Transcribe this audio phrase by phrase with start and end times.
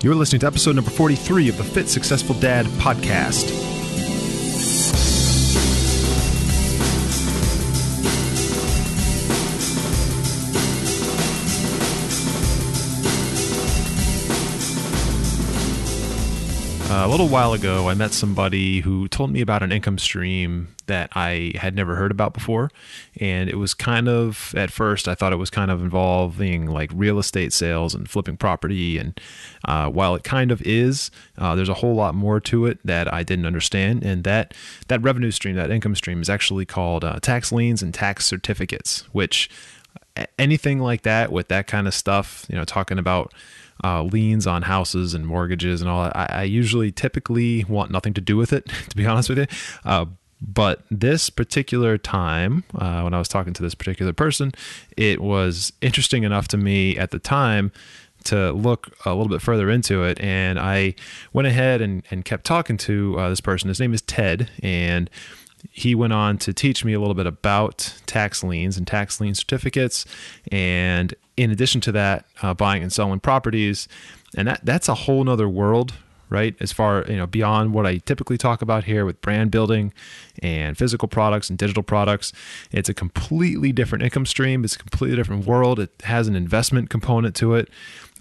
[0.00, 3.77] You're listening to episode number 43 of the Fit Successful Dad podcast.
[17.04, 21.10] A little while ago, I met somebody who told me about an income stream that
[21.14, 22.70] I had never heard about before.
[23.20, 26.90] And it was kind of, at first, I thought it was kind of involving like
[26.94, 28.98] real estate sales and flipping property.
[28.98, 29.20] And
[29.64, 33.12] uh, while it kind of is, uh, there's a whole lot more to it that
[33.12, 34.02] I didn't understand.
[34.02, 34.54] And that,
[34.88, 39.02] that revenue stream, that income stream, is actually called uh, tax liens and tax certificates,
[39.12, 39.50] which
[40.38, 43.32] anything like that with that kind of stuff, you know, talking about
[43.84, 46.16] uh, liens on houses and mortgages and all that.
[46.16, 49.46] I, I, usually typically want nothing to do with it, to be honest with you.
[49.84, 50.06] Uh,
[50.40, 54.52] but this particular time, uh, when I was talking to this particular person,
[54.96, 57.72] it was interesting enough to me at the time
[58.24, 60.20] to look a little bit further into it.
[60.20, 60.94] And I
[61.32, 63.68] went ahead and, and kept talking to uh, this person.
[63.68, 64.50] His name is Ted.
[64.62, 65.10] And
[65.70, 69.34] he went on to teach me a little bit about tax liens and tax lien
[69.34, 70.04] certificates.
[70.50, 73.88] And in addition to that, uh, buying and selling properties.
[74.36, 75.94] And that, that's a whole nother world
[76.30, 76.54] right?
[76.60, 79.92] As far, you know, beyond what I typically talk about here with brand building
[80.42, 82.32] and physical products and digital products.
[82.70, 84.64] It's a completely different income stream.
[84.64, 85.80] It's a completely different world.
[85.80, 87.68] It has an investment component to it.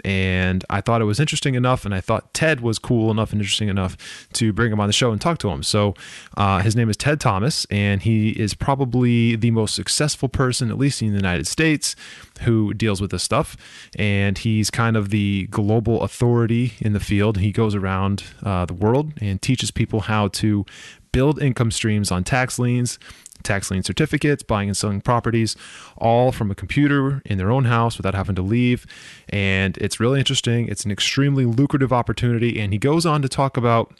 [0.04, 3.42] And I thought it was interesting enough, and I thought Ted was cool enough and
[3.42, 3.98] interesting enough
[4.34, 5.64] to bring him on the show and talk to him.
[5.64, 5.94] So
[6.36, 10.78] uh, his name is Ted Thomas, and he is probably the most successful person, at
[10.78, 11.96] least in the United States,
[12.42, 13.58] who deals with this stuff.
[13.98, 17.38] And he's kind of the global authority in the field.
[17.38, 20.66] He goes around uh, the world and teaches people how to
[21.12, 23.00] build income streams on tax liens,
[23.48, 25.56] tax lien certificates, buying and selling properties,
[25.98, 28.86] all from a computer in their own house without having to leave.
[29.30, 30.68] And it's really interesting.
[30.68, 32.60] It's an extremely lucrative opportunity.
[32.60, 33.94] And he goes on to talk about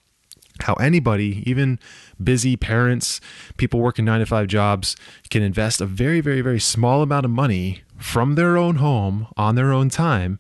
[0.62, 1.80] how anybody, even
[2.24, 3.22] busy parents,
[3.58, 4.96] people working nine to five jobs,
[5.30, 9.56] can invest a very, very, very small amount of money from their own home on
[9.56, 10.40] their own time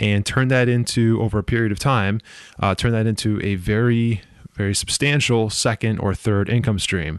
[0.00, 2.20] and turn that into, over a period of time,
[2.60, 4.22] uh, turn that into a very,
[4.54, 7.18] very substantial second or third income stream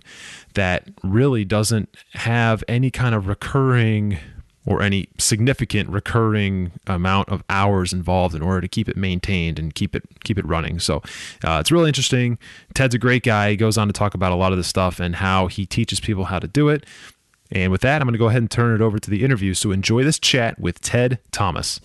[0.55, 4.17] that really doesn't have any kind of recurring
[4.66, 9.75] or any significant recurring amount of hours involved in order to keep it maintained and
[9.75, 10.79] keep it keep it running.
[10.79, 10.97] So
[11.43, 12.38] uh, it's really interesting.
[12.73, 13.51] Ted's a great guy.
[13.51, 15.99] He goes on to talk about a lot of this stuff and how he teaches
[15.99, 16.85] people how to do it.
[17.51, 19.53] And with that, I'm going to go ahead and turn it over to the interview.
[19.53, 21.79] So enjoy this chat with Ted Thomas.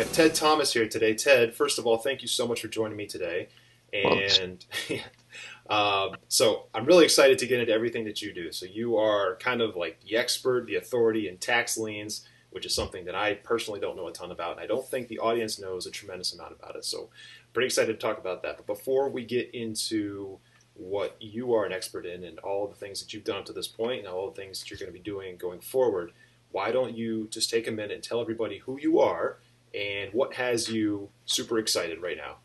[0.00, 1.14] Have Ted Thomas here today.
[1.14, 3.48] Ted, first of all, thank you so much for joining me today.
[3.92, 4.64] And
[5.70, 8.50] um, so I'm really excited to get into everything that you do.
[8.50, 12.74] So you are kind of like the expert, the authority in tax liens, which is
[12.74, 14.52] something that I personally don't know a ton about.
[14.52, 16.84] And I don't think the audience knows a tremendous amount about it.
[16.86, 17.10] So
[17.52, 18.56] pretty excited to talk about that.
[18.56, 20.38] But before we get into
[20.74, 23.52] what you are an expert in and all the things that you've done up to
[23.52, 26.12] this point and all the things that you're going to be doing going forward,
[26.52, 29.38] why don't you just take a minute and tell everybody who you are
[29.74, 32.36] and what has you super excited right now?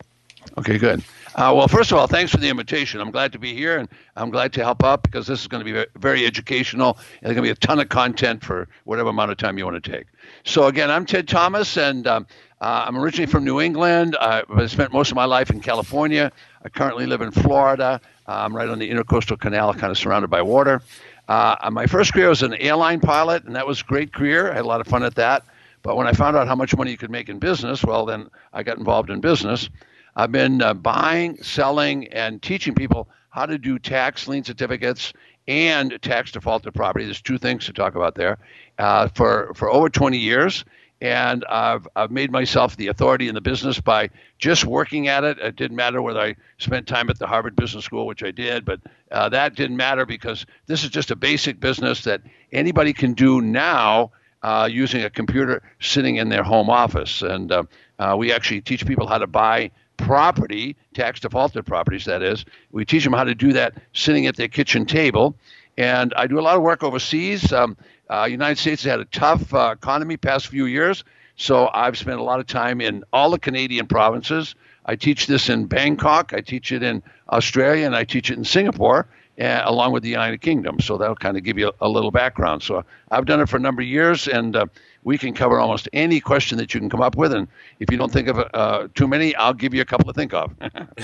[0.57, 1.03] Okay, good.
[1.35, 3.01] Uh, well, first of all, thanks for the invitation.
[3.01, 5.65] I'm glad to be here, and I'm glad to help out because this is going
[5.65, 9.09] to be very educational, and there's going to be a ton of content for whatever
[9.09, 10.05] amount of time you want to take.
[10.43, 12.27] So, again, I'm Ted Thomas, and um,
[12.61, 14.15] uh, I'm originally from New England.
[14.19, 16.31] I spent most of my life in California.
[16.63, 17.99] I currently live in Florida.
[18.27, 20.81] I'm right on the Intercoastal Canal, kind of surrounded by water.
[21.27, 24.51] Uh, my first career was an airline pilot, and that was a great career.
[24.51, 25.43] I had a lot of fun at that.
[25.85, 28.27] But when I found out how much money you could make in business, well, then
[28.51, 29.69] I got involved in business.
[30.15, 35.13] I've been uh, buying, selling, and teaching people how to do tax lien certificates
[35.47, 37.05] and tax defaulted property.
[37.05, 38.39] There's two things to talk about there
[38.79, 40.65] uh, for for over 20 years,
[41.01, 44.09] and I've I've made myself the authority in the business by
[44.39, 45.37] just working at it.
[45.37, 48.65] It didn't matter whether I spent time at the Harvard Business School, which I did,
[48.65, 48.79] but
[49.11, 53.39] uh, that didn't matter because this is just a basic business that anybody can do
[53.39, 54.09] now.
[54.45, 57.23] Uh, using a computer sitting in their home office.
[57.23, 57.63] And uh,
[57.97, 62.45] uh, we actually teach people how to buy property, tax defaulted properties, that is.
[62.71, 65.35] We teach them how to do that sitting at their kitchen table.
[65.79, 67.51] And I do a lot of work overseas.
[67.51, 67.75] Um,
[68.07, 71.03] uh, United States has had a tough uh, economy past few years,
[71.37, 74.53] so I've spent a lot of time in all the Canadian provinces.
[74.85, 77.01] I teach this in Bangkok, I teach it in
[77.31, 79.07] Australia, and I teach it in Singapore,
[79.39, 80.79] uh, along with the United Kingdom.
[80.79, 82.63] So that'll kind of give you a, a, little background.
[82.63, 84.65] So I've done it for a number of years, and uh,
[85.03, 87.33] we can cover almost any question that you can come up with.
[87.33, 87.47] And
[87.79, 90.33] if you don't think of uh, too many, I'll give you a couple to think
[90.33, 90.53] of.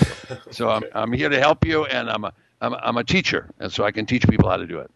[0.51, 3.49] so I'm, I'm here to help you, and I'm a, I'm, a, I'm a teacher,
[3.59, 4.91] and so I can teach people how to do it.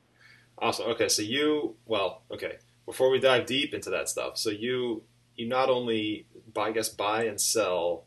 [0.57, 0.87] Awesome.
[0.91, 2.57] Okay, so you well, okay.
[2.85, 5.03] Before we dive deep into that stuff, so you
[5.35, 8.05] you not only buy, I guess buy and sell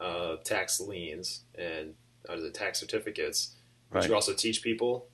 [0.00, 1.94] uh, tax liens and
[2.28, 3.55] uh, the tax certificates,
[3.90, 4.08] right.
[4.08, 5.08] you also teach people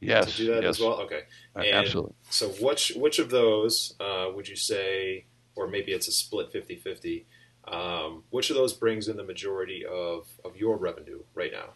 [0.00, 0.76] yes, to do that yes.
[0.76, 1.00] as well.
[1.00, 1.22] Okay,
[1.54, 2.14] and absolutely.
[2.30, 5.26] So which which of those uh, would you say,
[5.56, 7.24] or maybe it's a split 50-50,
[7.68, 11.70] um, which of those brings in the majority of, of your revenue right now?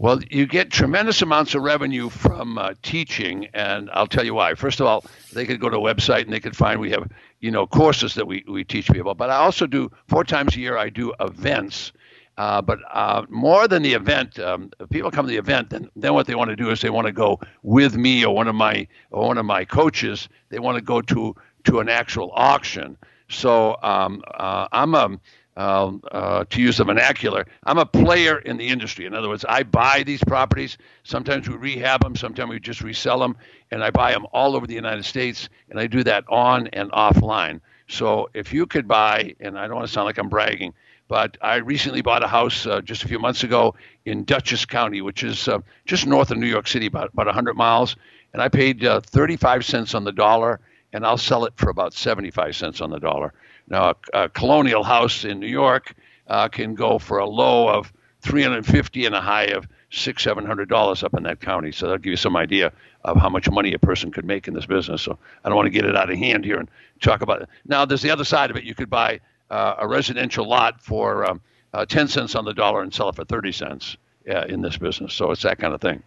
[0.00, 4.54] Well, you get tremendous amounts of revenue from uh, teaching, and I'll tell you why.
[4.54, 7.10] First of all, they could go to a website and they could find we have,
[7.40, 9.16] you know, courses that we, we teach people.
[9.16, 10.78] But I also do four times a year.
[10.78, 11.90] I do events,
[12.38, 16.14] uh, but uh, more than the event, um, people come to the event, then then
[16.14, 18.54] what they want to do is they want to go with me or one of
[18.54, 20.28] my or one of my coaches.
[20.48, 22.96] They want to go to to an actual auction.
[23.28, 25.18] So um, uh, I'm a
[25.56, 29.06] uh, uh, to use the vernacular, I'm a player in the industry.
[29.06, 30.78] In other words, I buy these properties.
[31.02, 33.36] Sometimes we rehab them, sometimes we just resell them,
[33.72, 36.92] and I buy them all over the United States, and I do that on and
[36.92, 37.60] offline.
[37.88, 40.74] So if you could buy, and I don't want to sound like I'm bragging,
[41.08, 43.74] but I recently bought a house uh, just a few months ago
[44.04, 47.54] in Dutchess County, which is uh, just north of New York City, about, about 100
[47.54, 47.96] miles,
[48.32, 50.60] and I paid uh, 35 cents on the dollar,
[50.92, 53.32] and I'll sell it for about 75 cents on the dollar.
[53.68, 55.94] Now, a, a colonial house in New York
[56.26, 60.68] uh, can go for a low of 350 and a high of six, seven hundred
[60.68, 61.72] dollars up in that county.
[61.72, 62.72] So that'll give you some idea
[63.04, 65.02] of how much money a person could make in this business.
[65.02, 66.68] So I don't want to get it out of hand here and
[67.00, 67.48] talk about it.
[67.64, 68.64] Now, there's the other side of it.
[68.64, 71.40] You could buy uh, a residential lot for um,
[71.72, 73.96] uh, 10 cents on the dollar and sell it for 30 cents
[74.30, 75.14] uh, in this business.
[75.14, 76.02] So it's that kind of thing.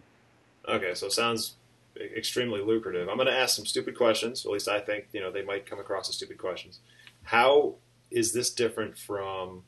[0.68, 1.54] Okay, so it sounds
[2.00, 3.08] extremely lucrative.
[3.08, 4.44] I'm going to ask some stupid questions.
[4.46, 6.80] At least I think you know they might come across as stupid questions.
[7.24, 7.74] How
[8.10, 9.64] is this different from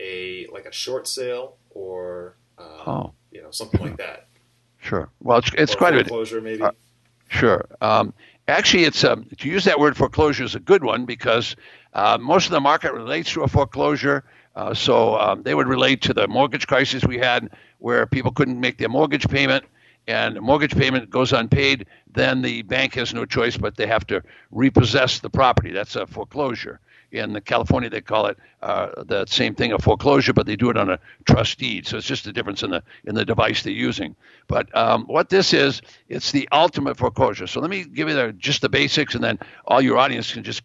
[0.00, 3.12] a like a short sale or um, oh.
[3.30, 4.26] you know something like that?
[4.80, 5.10] Sure.
[5.20, 6.62] Well, it's, it's quite a foreclosure, maybe.
[6.62, 6.70] Uh,
[7.28, 7.66] sure.
[7.80, 8.14] Um,
[8.48, 11.54] actually, it's um, to use that word foreclosure is a good one because
[11.94, 14.24] uh, most of the market relates to a foreclosure.
[14.56, 18.58] Uh, so um, they would relate to the mortgage crisis we had, where people couldn't
[18.58, 19.64] make their mortgage payment,
[20.08, 24.06] and the mortgage payment goes unpaid, then the bank has no choice but they have
[24.06, 25.70] to repossess the property.
[25.70, 26.80] That's a foreclosure.
[27.10, 30.76] In California, they call it uh, the same thing, a foreclosure, but they do it
[30.76, 31.86] on a trust deed.
[31.86, 34.14] So it's just a difference in the in the device they're using.
[34.46, 37.46] But um, what this is, it's the ultimate foreclosure.
[37.46, 40.42] So let me give you the, just the basics, and then all your audience can
[40.42, 40.62] just.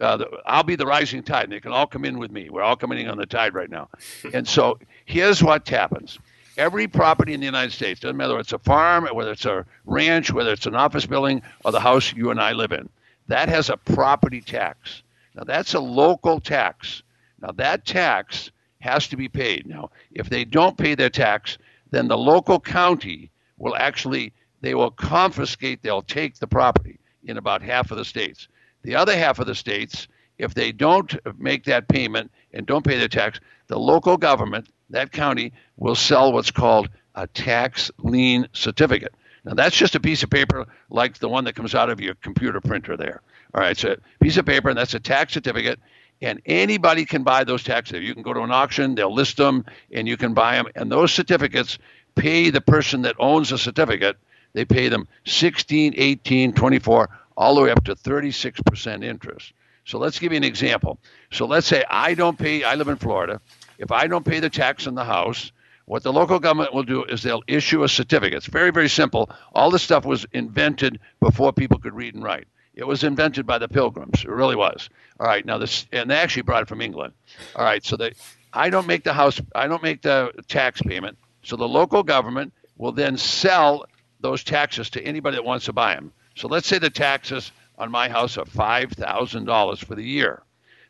[0.00, 2.50] Uh, I'll be the rising tide, and they can all come in with me.
[2.50, 3.88] We're all coming in on the tide right now.
[4.34, 6.18] and so here's what happens
[6.56, 9.64] every property in the United States, doesn't matter whether it's a farm, whether it's a
[9.84, 12.88] ranch, whether it's an office building, or the house you and I live in,
[13.28, 15.02] that has a property tax.
[15.36, 17.02] Now, that's a local tax.
[17.40, 18.50] Now, that tax
[18.80, 19.66] has to be paid.
[19.66, 21.58] Now, if they don't pay their tax,
[21.90, 27.62] then the local county will actually they will confiscate, they'll take the property in about
[27.62, 28.48] half of the states.
[28.82, 32.98] The other half of the states, if they don't make that payment and don't pay
[32.98, 39.14] their tax, the local government that county will sell what's called a tax lien certificate.
[39.44, 42.14] Now, that's just a piece of paper like the one that comes out of your
[42.14, 43.22] computer printer there.
[43.56, 45.80] All right, so piece of paper, and that's a tax certificate.
[46.20, 48.08] And anybody can buy those tax certificates.
[48.08, 50.66] You can go to an auction, they'll list them, and you can buy them.
[50.74, 51.78] And those certificates
[52.16, 54.18] pay the person that owns the certificate,
[54.52, 59.54] they pay them 16, 18, 24, all the way up to 36% interest.
[59.86, 60.98] So let's give you an example.
[61.30, 63.40] So let's say I don't pay, I live in Florida.
[63.78, 65.50] If I don't pay the tax on the house,
[65.86, 68.36] what the local government will do is they'll issue a certificate.
[68.36, 69.30] It's very, very simple.
[69.54, 72.48] All this stuff was invented before people could read and write.
[72.76, 74.22] It was invented by the Pilgrims.
[74.22, 74.90] It really was.
[75.18, 75.44] All right.
[75.44, 77.14] Now this, and they actually brought it from England.
[77.56, 77.82] All right.
[77.84, 78.12] So they,
[78.52, 81.16] I don't make the house, I don't make the tax payment.
[81.42, 83.86] So the local government will then sell
[84.20, 86.12] those taxes to anybody that wants to buy them.
[86.34, 90.42] So let's say the taxes on my house are five thousand dollars for the year.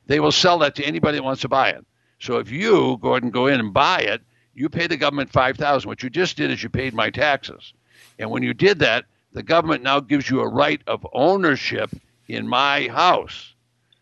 [0.07, 1.85] They will sell that to anybody that wants to buy it.
[2.19, 4.23] So if you go ahead and go in and buy it,
[4.55, 5.89] you pay the government five thousand.
[5.89, 7.75] What you just did is you paid my taxes,
[8.19, 9.05] and when you did that,
[9.37, 11.91] the government now gives you a right of ownership
[12.27, 13.53] in my house.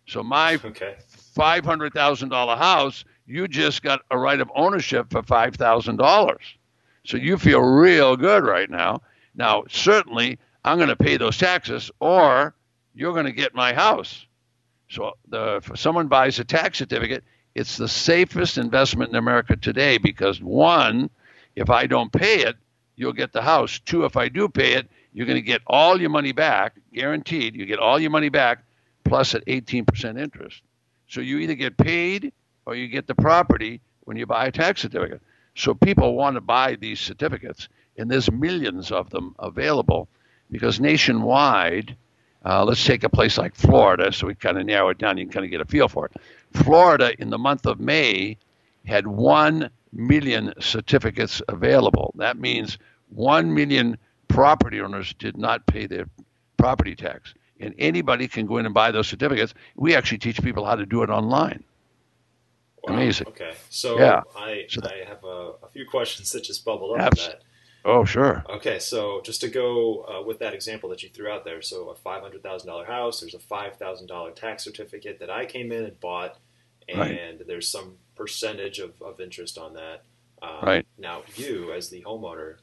[0.07, 0.95] So my okay.
[1.09, 5.97] five hundred thousand dollar house, you just got a right of ownership for five thousand
[5.97, 6.45] dollars.
[7.05, 9.03] So you feel real good right now.
[9.35, 12.55] Now certainly I'm going to pay those taxes, or
[12.95, 14.27] you're going to get my house.
[14.89, 17.25] So the, if someone buys a tax certificate,
[17.57, 21.11] it's the safest investment in America today because one,
[21.57, 22.55] if I don't pay it,
[22.95, 23.81] you'll get the house.
[23.81, 27.55] Two, if I do pay it, you're going to get all your money back, guaranteed.
[27.55, 28.65] You get all your money back
[29.05, 30.61] plus at 18% interest.
[31.09, 32.33] So you either get paid
[32.67, 35.23] or you get the property when you buy a tax certificate.
[35.55, 40.09] So people want to buy these certificates, and there's millions of them available.
[40.51, 41.97] because nationwide,
[42.45, 45.17] uh, let's take a place like Florida, so we kind of narrow it down.
[45.17, 46.13] You can kind of get a feel for it.
[46.63, 48.37] Florida, in the month of May,
[48.85, 52.13] had 1 million certificates available.
[52.17, 52.79] That means
[53.09, 53.97] 1 million
[54.29, 56.07] property owners did not pay their
[56.57, 57.35] property tax.
[57.61, 59.55] And anybody can go in and buy those certificates.
[59.77, 61.63] We actually teach people how to do it online.
[62.83, 62.95] Wow.
[62.95, 63.29] Amazing.
[63.29, 63.55] Okay.
[63.71, 64.23] So Yeah.
[64.37, 67.43] I, So I have a, a few questions that just bubbled up Abs- that.
[67.87, 68.43] Oh, sure.
[68.49, 71.91] Okay, so just to go uh, with that example that you threw out there, so
[71.91, 75.45] a five hundred thousand dollar house, there's a five thousand dollar tax certificate that I
[75.45, 76.39] came in and bought,
[76.89, 77.47] and Right.
[77.47, 80.03] there's some percentage of, of interest on that.
[80.41, 80.87] Um, Right.
[80.97, 82.57] Now, you as the homeowner,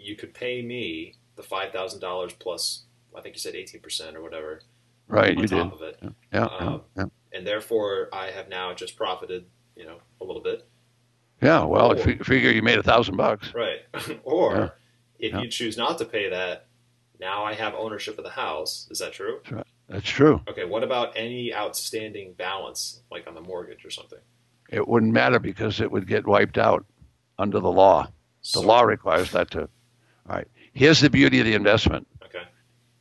[0.00, 2.84] you could pay me the five thousand dollars plus,
[3.16, 4.60] I think you said eighteen percent or whatever
[5.08, 5.72] Right, on you top did.
[5.74, 7.04] of it, Yeah, yeah, Um, yeah.
[7.32, 10.66] and therefore I have now just profited, you know, a little bit.
[11.42, 12.10] Yeah, well, if Oh.
[12.10, 13.52] you figure you made a thousand bucks.
[13.54, 13.80] Right.
[14.24, 14.68] or Yeah.
[15.18, 15.40] if Yeah.
[15.42, 16.66] you choose not to pay that,
[17.18, 18.86] now I have ownership of the house.
[18.90, 19.40] Is that true?
[19.88, 20.40] That's true.
[20.48, 20.64] Okay.
[20.64, 24.20] What about any outstanding balance, like on the mortgage or something?
[24.70, 26.84] It wouldn't matter because it would get wiped out
[27.38, 28.04] under the law.
[28.04, 28.10] The
[28.42, 29.68] So- law requires that to.
[30.28, 30.48] All right.
[30.72, 32.06] Here's the beauty of the investment.
[32.24, 32.44] Okay.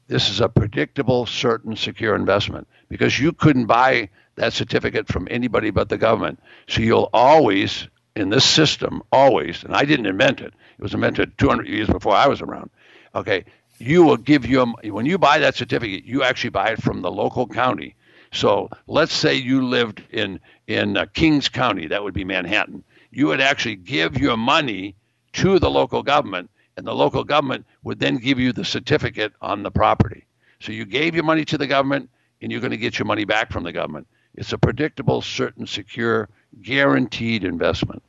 [0.08, 5.70] This is a predictable, certain, secure investment because you couldn't buy that certificate from anybody
[5.70, 6.40] but the government.
[6.68, 10.54] So you'll always, in this system, always, and I didn't invent it.
[10.78, 12.70] It was invented 200 years before I was around.
[13.14, 13.46] Okay.
[13.78, 17.02] You will give you a, when you buy that certificate, you actually buy it from
[17.02, 17.96] the local county.
[18.32, 22.84] So let's say you lived in in uh, Kings County, that would be Manhattan.
[23.12, 24.96] You would actually give your money
[25.34, 29.64] to the local government, and the local government would then give you the certificate on
[29.64, 30.26] the property.
[30.60, 32.10] So you gave your money to the government,
[32.42, 34.08] and you're going to get your money back from the government.
[34.36, 36.30] It's a predictable, certain, secure,
[36.62, 38.04] guaranteed investment.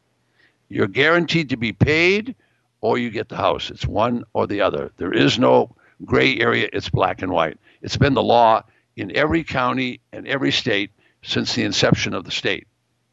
[0.69, 2.35] You're guaranteed to be paid,
[2.81, 3.71] or you get the house.
[3.71, 4.93] It's one or the other.
[4.97, 5.75] There is no
[6.05, 6.69] gray area.
[6.73, 7.59] It's black and white.
[7.83, 8.63] It's been the law
[8.97, 10.91] in every county and every state
[11.23, 12.67] since the inception of the state.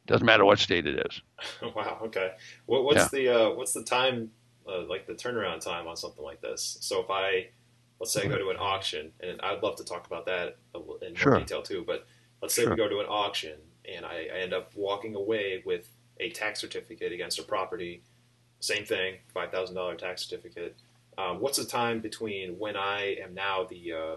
[0.06, 1.22] Doesn't matter what state it is.
[1.76, 2.00] wow.
[2.04, 2.32] Okay.
[2.66, 4.32] What, what's the uh, what's the time,
[4.68, 6.78] uh, like the turnaround time on something like this?
[6.82, 7.48] So if I,
[8.00, 10.58] let's say I go to an auction, and I'd love to talk about that
[11.02, 11.34] in Sure.
[11.34, 11.84] more detail too.
[11.86, 12.06] But
[12.42, 12.72] let's say Sure.
[12.72, 13.60] we go to an auction,
[13.92, 18.02] and I, I end up walking away with a tax certificate against a property.
[18.60, 20.76] Same thing, five thousand dollar tax certificate.
[21.18, 24.16] Um, what's the time between when I am now the uh,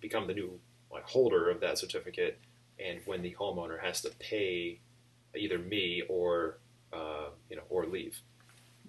[0.00, 0.58] become the new
[0.92, 2.38] like, holder of that certificate
[2.78, 4.78] and when the homeowner has to pay
[5.36, 6.58] either me or
[6.92, 8.20] uh, you know or leave?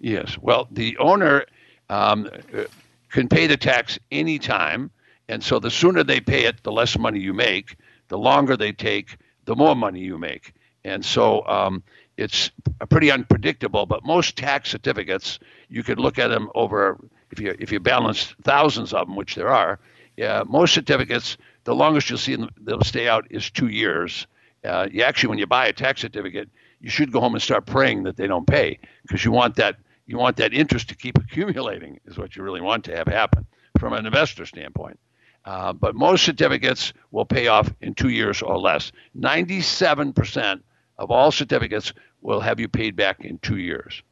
[0.00, 0.36] Yes.
[0.40, 1.46] Well, the owner
[1.88, 2.64] um, uh,
[3.10, 4.90] can pay the tax anytime.
[5.28, 7.76] And so the sooner they pay it, the less money you make.
[8.08, 10.52] The longer they take, the more money you make.
[10.84, 11.82] And so um,
[12.16, 12.50] it's
[12.90, 13.86] pretty unpredictable.
[13.86, 16.98] But most tax certificates, you could look at them over,
[17.30, 19.78] if you, if you balance thousands of them, which there are,
[20.16, 24.26] yeah, most certificates, the longest you'll see them, they'll stay out is two years.
[24.64, 26.48] Uh, you actually, when you buy a tax certificate,
[26.80, 29.76] you should go home and start praying that they don't pay because you want that
[30.06, 33.46] you want that interest to keep accumulating is what you really want to have happen
[33.78, 34.98] from an investor standpoint.
[35.44, 38.92] Uh, but most certificates will pay off in two years or less.
[39.18, 40.60] 97%
[40.98, 41.92] of all certificates
[42.22, 44.02] will have you paid back in two years.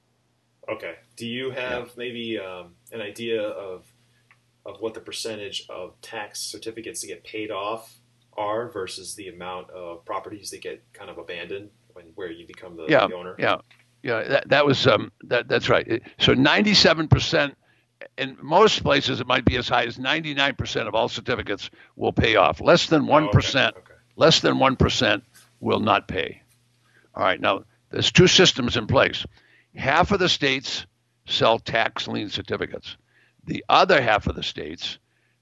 [0.68, 0.94] Okay.
[1.16, 3.86] Do you have maybe um, an idea of
[4.64, 7.98] of what the percentage of tax certificates that get paid off
[8.36, 12.76] are versus the amount of properties that get kind of abandoned when where you become
[12.76, 13.34] the, Yeah, the owner?
[13.38, 13.56] Yeah,
[14.02, 16.02] yeah, that, that was um, that that's right.
[16.18, 17.54] So 97%.
[18.18, 22.34] In most places, it might be as high as 99% of all certificates will pay
[22.36, 22.60] off.
[22.60, 23.94] Less than Oh, 1%, okay, okay.
[24.16, 25.22] less than 1%
[25.60, 26.42] will not pay.
[27.14, 29.24] All right, now there's two systems in place.
[29.76, 30.86] Half of the states
[31.26, 32.96] sell tax lien certificates.
[33.44, 34.98] The other half of the states,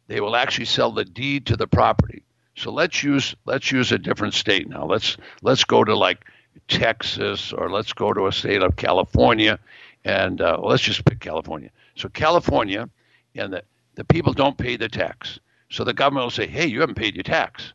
[0.09, 2.25] they will actually sell the deed to the property.
[2.57, 4.85] So let's use let's use a different state now.
[4.85, 6.27] Let's let's go to like
[6.69, 9.59] Texas or let's go to a state of California,
[10.05, 11.71] and uh, let's just pick California.
[11.97, 12.89] So California,
[13.35, 13.63] and the,
[13.95, 15.41] the people don't pay the tax.
[15.71, 17.73] So the government will say, hey, you haven't paid your tax,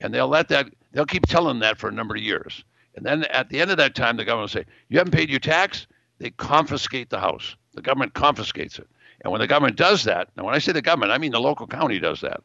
[0.00, 2.64] and they'll let that they'll keep telling that for a number of years.
[2.94, 5.30] And then at the end of that time, the government will say, you haven't paid
[5.30, 5.86] your tax.
[6.18, 7.56] They confiscate the house.
[7.74, 8.86] The government confiscates it.
[9.22, 11.40] And when the government does that, now when I say the government, I mean the
[11.40, 12.42] local county does that.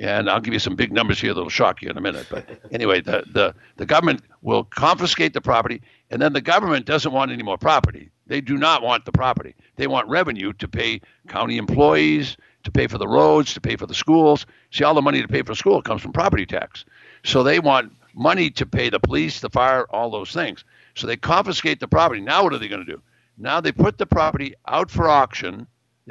[0.00, 2.26] And I'll give you some big numbers here that'll shock you in a minute.
[2.30, 7.12] But anyway, the, the, the government will confiscate the property, and then the government doesn't
[7.12, 8.10] want any more property.
[8.26, 9.54] They do not want the property.
[9.76, 13.86] They want revenue to pay county employees, to pay for the roads, to pay for
[13.86, 14.46] the schools.
[14.70, 16.86] See, all the money to pay for school comes from property tax.
[17.22, 20.64] So they want money to pay the police, the fire, all those things.
[20.94, 22.20] So they confiscate the property.
[22.20, 23.02] Now what are they going to do?
[23.36, 25.66] Now they put the property out for auction.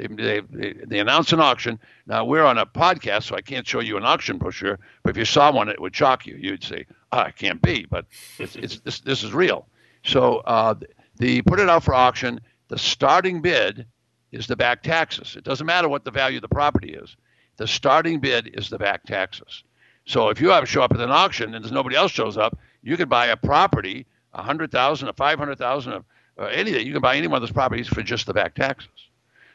[0.08, 1.78] They, they, they, announce an auction.
[2.06, 5.16] Now, we're on a podcast, so I can't show you an auction brochure, but if
[5.16, 6.36] you saw one, it would shock you.
[6.36, 8.06] You'd say, oh, it can't be, but
[8.38, 9.66] it's, it's, this, this is real.
[10.04, 10.74] So uh,
[11.16, 12.40] the put it out for auction.
[12.68, 13.86] The starting bid
[14.32, 15.36] is the back taxes.
[15.36, 17.16] It doesn't matter what the value of the property is.
[17.56, 19.64] The starting bid is the back taxes.
[20.06, 22.58] So if you have show up at an auction and there's nobody else shows up,
[22.82, 26.04] you could buy a property, a hundred thousand, a five hundred thousand,
[26.36, 26.86] or anything.
[26.86, 29.09] You can buy any one of those properties for just the back taxes.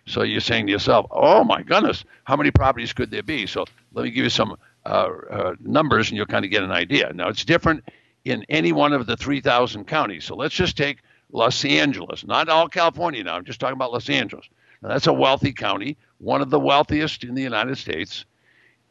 [0.08, 3.66] So you're saying to yourself, "Oh my goodness, how many properties could there be?" So
[3.94, 7.12] let me give you some uh, uh, numbers, and you'll kind of get an idea.
[7.14, 7.84] Now it's different
[8.24, 10.26] in any one of the 3,000 counties.
[10.26, 11.00] So let's just take
[11.32, 13.36] Los Angeles, not all California now.
[13.36, 14.48] I'm just talking about Los Angeles.
[14.82, 18.26] Now that's a wealthy county, one of the wealthiest in the United States.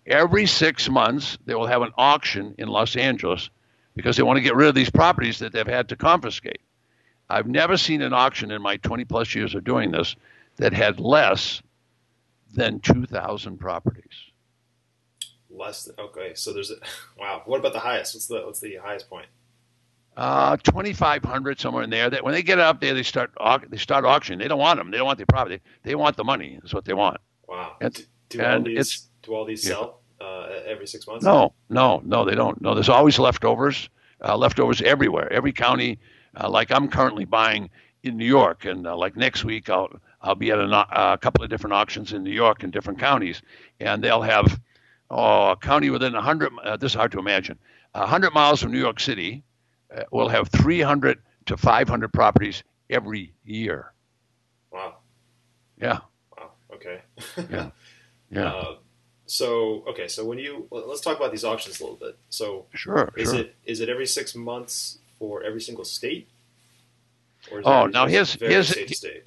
[0.06, 3.50] Every six months, they will have an auction in Los Angeles
[3.96, 6.60] because they want to get rid of these properties that they've had to confiscate.
[7.30, 10.14] I've never seen an auction in my 20 plus years of doing this
[10.56, 11.62] that had less
[12.54, 14.04] than 2,000 properties.
[15.50, 16.34] Less than, okay.
[16.34, 16.76] So there's a,
[17.18, 17.42] wow.
[17.46, 18.14] What about the highest?
[18.14, 19.26] What's the what's the highest point?
[20.16, 22.08] Uh, 2,500 somewhere in there.
[22.10, 23.32] That when they get up there, they start
[23.68, 24.38] they start auctioning.
[24.38, 24.90] They don't want them.
[24.90, 25.60] They don't want the property.
[25.82, 26.58] They want the money.
[26.64, 27.18] Is what they want.
[27.48, 27.76] Wow.
[27.80, 29.74] And, do, do all these do all these yeah.
[29.74, 31.24] sell uh, every six months?
[31.24, 32.24] No, no, no.
[32.24, 32.60] They don't.
[32.60, 33.88] No, there's always leftovers.
[34.20, 35.32] Uh, leftovers everywhere.
[35.32, 35.98] Every county.
[36.36, 37.70] Uh, like I'm currently buying
[38.02, 41.44] in New York, and uh, like next week I'll I'll be at a, a, couple
[41.44, 43.42] of different auctions in New York in different counties,
[43.78, 44.58] and they'll have
[45.10, 46.52] oh, a county within 100.
[46.64, 47.58] Uh, this is hard to imagine.
[47.92, 49.44] 100 miles from New York City
[49.94, 53.92] uh, will have 300 to 500 properties every year.
[54.72, 54.96] Wow.
[55.80, 55.98] Yeah.
[56.36, 56.50] Wow.
[56.72, 57.02] Okay.
[57.50, 57.70] yeah.
[58.30, 58.52] Yeah.
[58.52, 58.76] Uh,
[59.26, 62.18] so okay, so when you let's talk about these auctions a little bit.
[62.30, 63.40] So sure, is sure.
[63.40, 66.28] it is it every six months for every single state?
[67.64, 68.74] Oh, now here's here's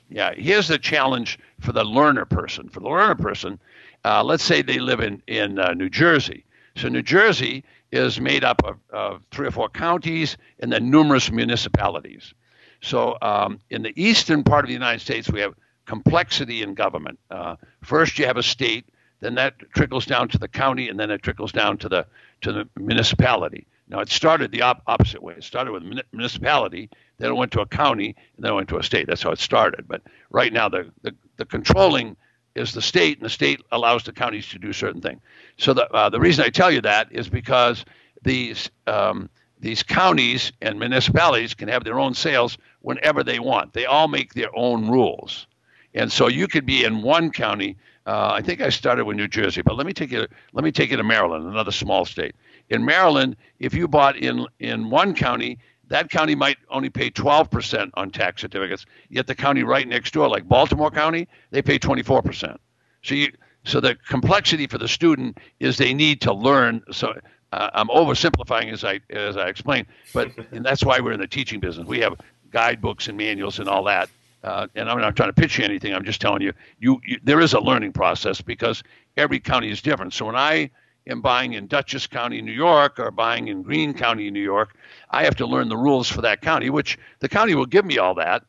[0.10, 2.70] yeah here's the challenge for the learner person.
[2.70, 3.60] For the learner person,
[4.06, 6.46] uh, let's say they live in in uh, New Jersey.
[6.76, 11.32] So New Jersey is made up of, of, three or four counties and then numerous
[11.32, 12.34] municipalities.
[12.82, 17.18] So um, in the eastern part of the United States, we have complexity in government.
[17.32, 18.86] Uh, first, you have a state
[19.20, 22.06] then that trickles down to the county, and then it trickles down to the
[22.42, 23.66] to the municipality.
[23.90, 25.36] Now it started the op- opposite way.
[25.36, 28.70] It started with a municipality, then it went to a county, and then it went
[28.70, 29.08] to a state.
[29.08, 29.88] That's how it started.
[29.88, 32.18] But right now, the the, the controlling
[32.56, 35.22] is the state, and the state allows the counties to do certain things.
[35.58, 37.86] So the uh, the reason I tell you that is because
[38.24, 43.74] these um, these counties and municipalities can have their own sales whenever they want.
[43.74, 45.48] They all make their own rules,
[45.94, 49.28] and so you could be in one county uh, I think I started with New
[49.28, 50.26] Jersey, but let me take you.
[50.54, 52.36] Let me take you to Maryland, another small state.
[52.70, 57.92] In Maryland, if you bought in in one county, that county might only pay 12%
[57.94, 58.86] on tax certificates.
[59.10, 62.58] Yet the county right next door, like Baltimore County, they pay 24%.
[63.04, 63.32] So you,
[63.64, 66.84] so the complexity for the student is they need to learn.
[66.92, 67.14] So
[67.54, 71.28] uh, I'm oversimplifying as I as I explain, but and that's why we're in the
[71.28, 71.88] teaching business.
[71.88, 72.20] We have
[72.52, 74.10] guidebooks and manuals and all that
[74.44, 75.94] uh, and I'm not trying to pitch you anything.
[75.94, 78.84] I'm just telling you, you, you, there is a learning process because
[79.18, 80.14] every county is different.
[80.14, 80.70] So when I
[81.08, 84.76] am buying in Dutchess County, New York, or buying in Greene County, New York,
[85.10, 87.98] I have to learn the rules for that county, which the county will give me
[87.98, 88.44] all that,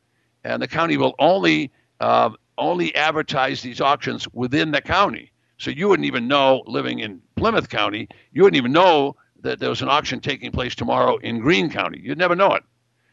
[0.44, 5.30] and the county will only uh, only advertise these auctions within the county.
[5.58, 9.70] So you wouldn't even know living in Plymouth County, you wouldn't even know that there
[9.70, 12.00] was an auction taking place tomorrow in Greene County.
[12.02, 12.64] You'd never know it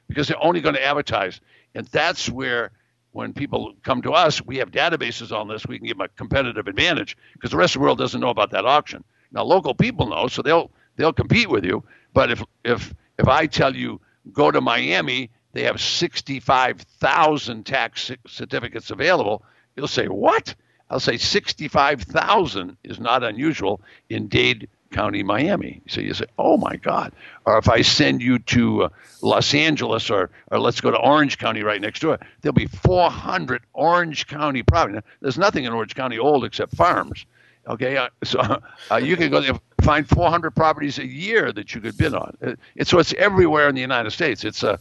[0.07, 1.39] because they're only going to advertise.
[1.75, 2.71] And that's where,
[3.11, 5.65] when people come to us, we have databases on this.
[5.65, 8.29] We can give them a competitive advantage because the rest of the world doesn't know
[8.29, 9.03] about that auction.
[9.35, 11.83] Now, local people know, so they'll they'll compete with you.
[12.13, 13.99] But if if if I tell you
[14.33, 19.43] go to Miami, they have 65,000 tax certificates available.
[19.75, 20.55] You'll say what?
[20.89, 25.81] I'll say 65,000 is not unusual in Dade County, Miami.
[25.87, 27.13] So you say, oh my God.
[27.45, 28.89] Or if I send you to uh,
[29.21, 33.63] Los Angeles or, or let's go to Orange County right next door, there'll be 400
[33.73, 35.01] Orange County properties.
[35.21, 37.25] There's nothing in Orange County old except farms.
[37.67, 41.81] Okay, uh, so uh, you can go there, find 400 properties a year that you
[41.81, 42.37] could bid on.
[42.41, 44.43] It, it's so it's everywhere in the United States.
[44.43, 44.79] It's a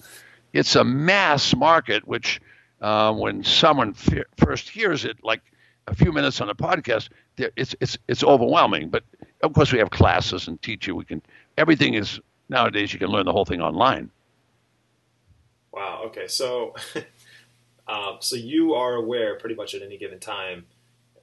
[0.53, 2.40] it's a mass market, which
[2.83, 5.40] uh, when someone f- first hears it, like
[5.87, 8.90] a few minutes on a podcast, it's it's it's overwhelming.
[8.90, 9.05] But
[9.42, 10.94] of course, we have classes and teach you.
[10.94, 11.23] We can
[11.57, 12.20] everything is
[12.51, 12.92] nowadays.
[12.92, 14.11] You can learn the whole thing online.
[15.73, 16.03] Wow.
[16.07, 16.29] Okay.
[16.29, 16.75] So,
[17.88, 20.66] um, so you are aware pretty much at any given time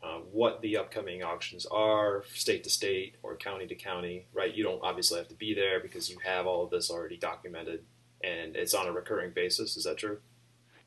[0.04, 4.54] uh, what the upcoming auctions are, state to state or county to county, right?
[4.54, 7.84] You don't obviously have to be there because you have all of this already documented,
[8.24, 9.78] and it's on a recurring basis.
[9.78, 10.18] Is that true?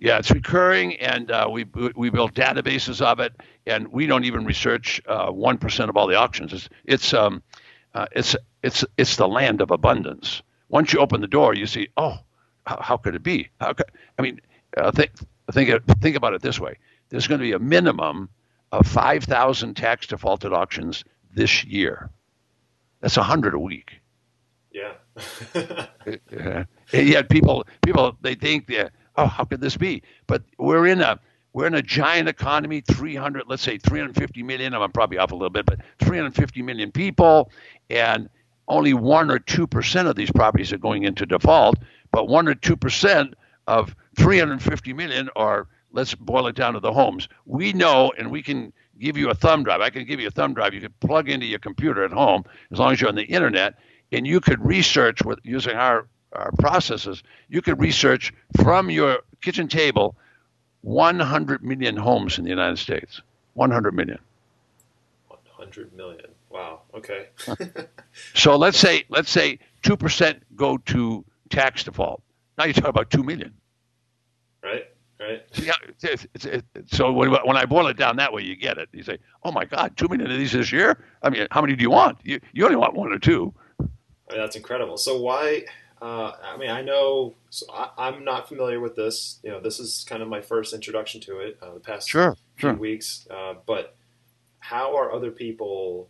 [0.00, 3.32] Yeah, it's recurring, and uh, we we built databases of it,
[3.66, 6.52] and we don't even research uh, one uh, of all the auctions.
[6.52, 7.42] It's it's um,
[7.94, 10.42] uh, it's it's it's the land of abundance.
[10.68, 12.18] Once you open the door, you see, oh,
[12.66, 13.48] how, how could it be?
[13.60, 13.86] How could,
[14.18, 14.40] I mean,
[14.76, 15.12] uh, think
[15.52, 16.76] think think about it this way:
[17.10, 18.28] there's going to be a minimum
[18.74, 22.10] Uh, 5,000 tax defaulted auctions this year.
[23.00, 24.00] That's 100 a week.
[26.30, 26.64] Yeah.
[26.92, 30.02] And yet people people they think that oh how could this be?
[30.26, 31.20] But we're in a
[31.52, 34.74] we're in a giant economy, 300 let's say 350 million.
[34.74, 37.50] I'm probably off a little bit, but 350 million people,
[37.88, 38.28] and
[38.66, 41.78] only one or two percent of these properties are going into default.
[42.10, 43.34] But one or two percent
[43.68, 47.28] of 350 million are let's boil it down to the homes.
[47.46, 49.80] We know, and we can give you a thumb drive.
[49.80, 50.74] I can give you a thumb drive.
[50.74, 53.76] You can plug into your computer at home as long as you're on the internet,
[54.12, 57.22] and you could research with using our our processes.
[57.48, 60.16] You could research from your kitchen table
[60.82, 63.22] 100 million homes in the United States.
[63.54, 64.18] 100 million.
[65.28, 66.26] 100 million.
[66.50, 66.80] Wow.
[66.92, 67.28] Okay.
[68.34, 72.20] so let's say let's say two percent go to tax default.
[72.58, 73.54] Now you're talking about two million.
[75.24, 75.42] Right.
[75.54, 75.72] Yeah.
[76.02, 78.88] It's, it's, it's, so when, when I boil it down that way, you get it.
[78.92, 81.74] You say, "Oh my God, two million of these this year." I mean, how many
[81.76, 82.18] do you want?
[82.22, 83.54] You you only want one or two.
[83.80, 83.84] I
[84.32, 84.96] mean, that's incredible.
[84.96, 85.64] So why?
[86.02, 87.34] Uh, I mean, I know.
[87.50, 89.40] So I, am not familiar with this.
[89.42, 91.58] You know, this is kind of my first introduction to it.
[91.62, 92.74] Uh, the past sure, few sure.
[92.74, 93.26] weeks.
[93.30, 93.96] Uh, but
[94.58, 96.08] how are other people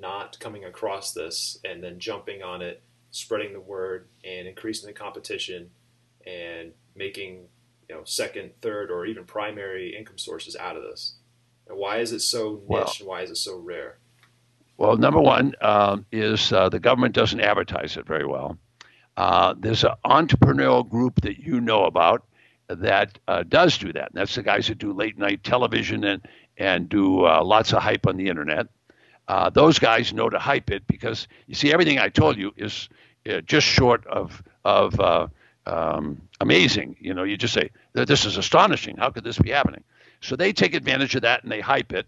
[0.00, 4.92] not coming across this and then jumping on it, spreading the word, and increasing the
[4.92, 5.70] competition,
[6.26, 7.46] and making
[7.88, 11.16] you know second, third, or even primary income sources out of this?
[11.68, 12.62] And why is it so niche?
[12.68, 13.98] Well, and why is it so rare?
[14.76, 18.58] Well, number one um, is uh, the government doesn't advertise it very well.
[19.16, 22.24] Uh, there's an entrepreneurial group that you know about
[22.68, 24.10] that uh, does do that.
[24.10, 26.22] And that's the guys that do late night television and
[26.56, 28.66] and do uh, lots of hype on the internet.
[29.26, 32.88] Uh, those guys know to hype it because you see everything I told you is
[33.28, 35.00] uh, just short of of
[35.68, 36.96] um, amazing.
[37.00, 38.96] You know, you just say this is astonishing.
[38.96, 39.84] How could this be happening?
[40.20, 42.06] So they take advantage of that and they hype it.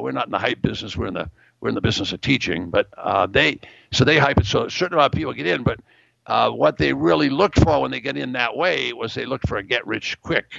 [0.00, 0.96] we're not in the hype business.
[0.96, 3.60] We're in the we're in the business of teaching, but uh, they
[3.92, 5.62] so they hype it so a certain amount of people get in.
[5.62, 5.80] But
[6.26, 9.48] uh, what they really looked for when they get in that way was they looked
[9.48, 10.52] for a get rich quick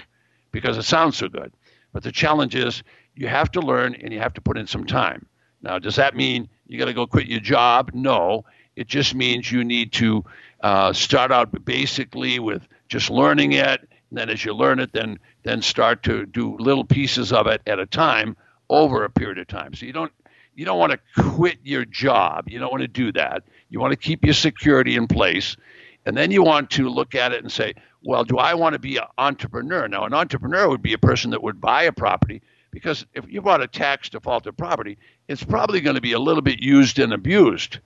[0.52, 1.54] because it sounds so good.
[1.92, 2.84] But the challenge is
[3.16, 5.26] you have to learn and you have to put in some time.
[5.62, 7.92] Now, does that mean you got to go quit your job?
[7.94, 8.46] No.
[8.76, 10.26] It just means you need to
[10.64, 13.82] uh, start out basically with just learning it.
[14.10, 17.62] And then as you learn it, then then start to do little pieces of it
[17.68, 18.38] at a time
[18.70, 19.74] over a period of time.
[19.74, 20.12] So you don't
[20.56, 22.46] you don't want to quit your job.
[22.48, 23.44] You don't want to do that.
[23.70, 25.58] You want to keep your security in place.
[26.06, 27.74] And then you want to look at it and say,
[28.04, 29.88] well, do I want to be an entrepreneur?
[29.88, 33.42] Now, an entrepreneur would be a person that would buy a property because if you
[33.42, 34.98] bought a tax defaulted property,
[35.28, 37.80] it's probably going to be a little bit used and abused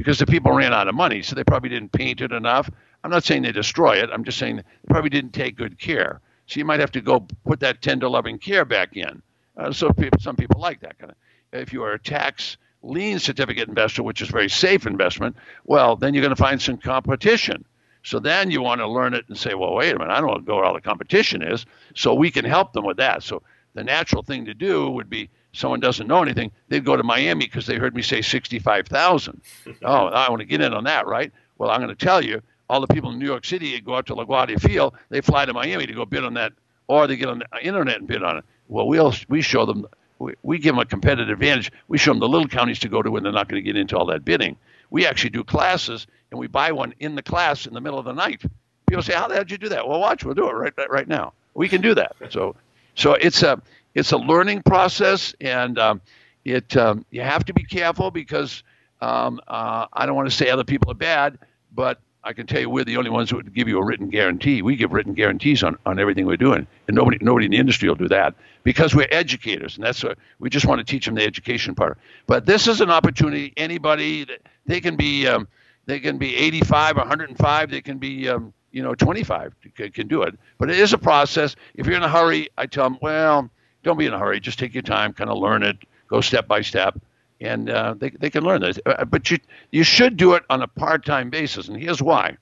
[0.00, 1.20] because the people ran out of money.
[1.20, 2.70] So they probably didn't paint it enough.
[3.04, 4.08] I'm not saying they destroy it.
[4.10, 6.22] I'm just saying they probably didn't take good care.
[6.46, 9.20] So you might have to go put that tender loving care back in.
[9.58, 11.18] Uh, so people, some people like that kind of
[11.52, 15.36] if you are a tax lien certificate investor, which is very safe investment,
[15.66, 17.62] well, then you're going to find some competition.
[18.02, 20.48] So then you want to learn it and say, well, wait a minute, I don't
[20.48, 21.66] know where all the competition is.
[21.94, 23.22] So we can help them with that.
[23.22, 23.42] So
[23.74, 27.46] the natural thing to do would be someone doesn't know anything, they'd go to Miami
[27.46, 29.40] because they heard me say 65,000.
[29.84, 31.32] oh, I want to get in on that, right?
[31.58, 34.06] Well, I'm going to tell you, all the people in New York City go out
[34.06, 36.52] to LaGuardia Field, they fly to Miami to go bid on that,
[36.86, 38.44] or they get on the internet and bid on it.
[38.68, 39.86] Well, we'll we show them
[40.20, 41.72] we, we give them a competitive advantage.
[41.88, 43.76] We show them the little counties to go to when they're not going to get
[43.76, 44.56] into all that bidding.
[44.90, 48.04] We actually do classes, and we buy one in the class in the middle of
[48.04, 48.42] the night.
[48.86, 50.74] People say, "How the hell did you do that?" Well, watch, we'll do it right
[50.88, 51.32] right now.
[51.54, 52.14] We can do that.
[52.28, 52.54] So,
[52.94, 53.60] so it's a
[53.94, 56.00] it's a learning process, and um,
[56.44, 58.62] it um, you have to be careful because
[59.00, 61.38] um, uh, I don't want to say other people are bad,
[61.72, 64.10] but I can tell you we're the only ones who would give you a written
[64.10, 64.60] guarantee.
[64.62, 67.88] We give written guarantees on, on everything we're doing, and nobody nobody in the industry
[67.88, 71.14] will do that because we're educators, and that's what we just want to teach them
[71.14, 71.98] the education part.
[72.26, 73.52] But this is an opportunity.
[73.56, 74.26] Anybody
[74.66, 75.48] they can be um,
[75.86, 80.22] they can be 85, 105, They can be um, you know 25 can, can do
[80.22, 80.38] it.
[80.58, 81.56] But it is a process.
[81.74, 83.50] If you're in a hurry, I tell them, well,
[83.82, 84.40] don't be in a hurry.
[84.40, 85.76] Just take your time, kind of learn it,
[86.08, 86.98] go step by step
[87.40, 88.78] and uh, they, they can learn this.
[88.84, 89.38] Uh, but you,
[89.70, 91.68] you should do it on a part time basis.
[91.68, 92.36] And here's why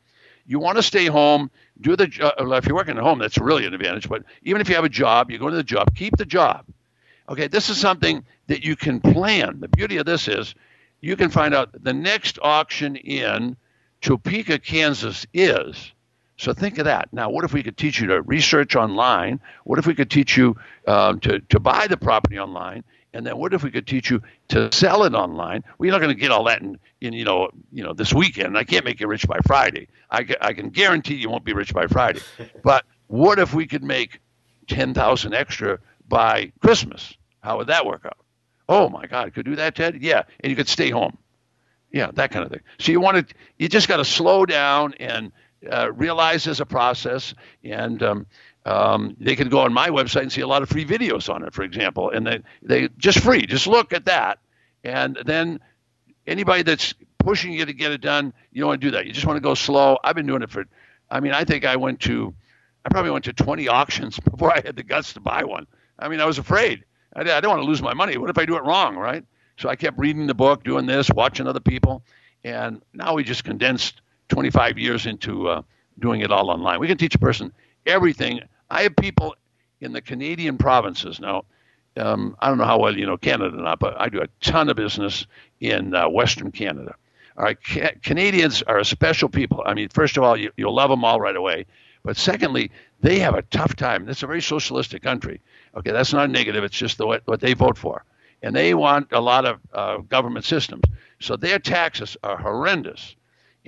[0.46, 2.32] you want to stay home, do the job.
[2.40, 4.08] Uh, if you're working at home, that's really an advantage.
[4.08, 6.64] But even if you have a job, you go to the job, keep the job.
[7.28, 9.60] Okay, this is something that you can plan.
[9.60, 10.54] The beauty of this is
[11.00, 13.56] you can find out the next auction in
[14.00, 15.92] Topeka, Kansas is.
[16.38, 17.12] So think of that.
[17.12, 19.40] Now, what if we could teach you to research online?
[19.64, 22.84] What if we could teach you uh, to, to buy the property online?
[23.12, 25.64] And then what if we could teach you to sell it online?
[25.76, 28.12] Well, you're not going to get all that in, in you know you know this
[28.12, 28.56] weekend.
[28.56, 29.88] I can't make you rich by Friday.
[30.10, 32.20] I, I can guarantee you won't be rich by Friday.
[32.62, 34.20] but what if we could make
[34.68, 37.14] ten thousand extra by Christmas?
[37.40, 38.18] How would that work out?
[38.68, 40.02] Oh my God, could do that, Ted?
[40.02, 41.16] Yeah, and you could stay home.
[41.90, 42.60] Yeah, that kind of thing.
[42.78, 45.32] So you want to, you just got to slow down and
[45.70, 48.26] uh, realize a process, and um,
[48.64, 51.44] um, they can go on my website and see a lot of free videos on
[51.44, 53.46] it, for example, and they they just free.
[53.46, 54.38] Just look at that,
[54.84, 55.60] and then
[56.26, 59.06] anybody that's pushing you to get it done, you don't want to do that.
[59.06, 59.98] You just want to go slow.
[60.04, 60.64] I've been doing it for,
[61.10, 62.34] I mean, I think I went to,
[62.84, 65.66] I probably went to 20 auctions before I had the guts to buy one.
[65.98, 66.84] I mean, I was afraid.
[67.14, 68.16] I, I don't want to lose my money.
[68.16, 69.24] What if I do it wrong, right?
[69.56, 72.04] So I kept reading the book, doing this, watching other people,
[72.44, 75.62] and now we just condensed 25 years into uh,
[75.98, 76.80] doing it all online.
[76.80, 77.52] We can teach a person
[77.86, 78.40] everything.
[78.70, 79.34] I have people
[79.80, 81.44] in the Canadian provinces now.
[81.96, 84.28] Um, I don't know how well you know Canada or not, but I do a
[84.40, 85.26] ton of business
[85.60, 86.94] in uh, Western Canada.
[87.36, 89.62] All right, Ca- Canadians are a special people.
[89.64, 91.66] I mean, first of all, you, you'll love them all right away.
[92.04, 94.08] But secondly, they have a tough time.
[94.08, 95.40] It's a very socialistic country.
[95.76, 96.64] Okay, that's not negative.
[96.64, 98.04] It's just the, what, what they vote for.
[98.42, 100.82] And they want a lot of uh, government systems.
[101.20, 103.16] So their taxes are horrendous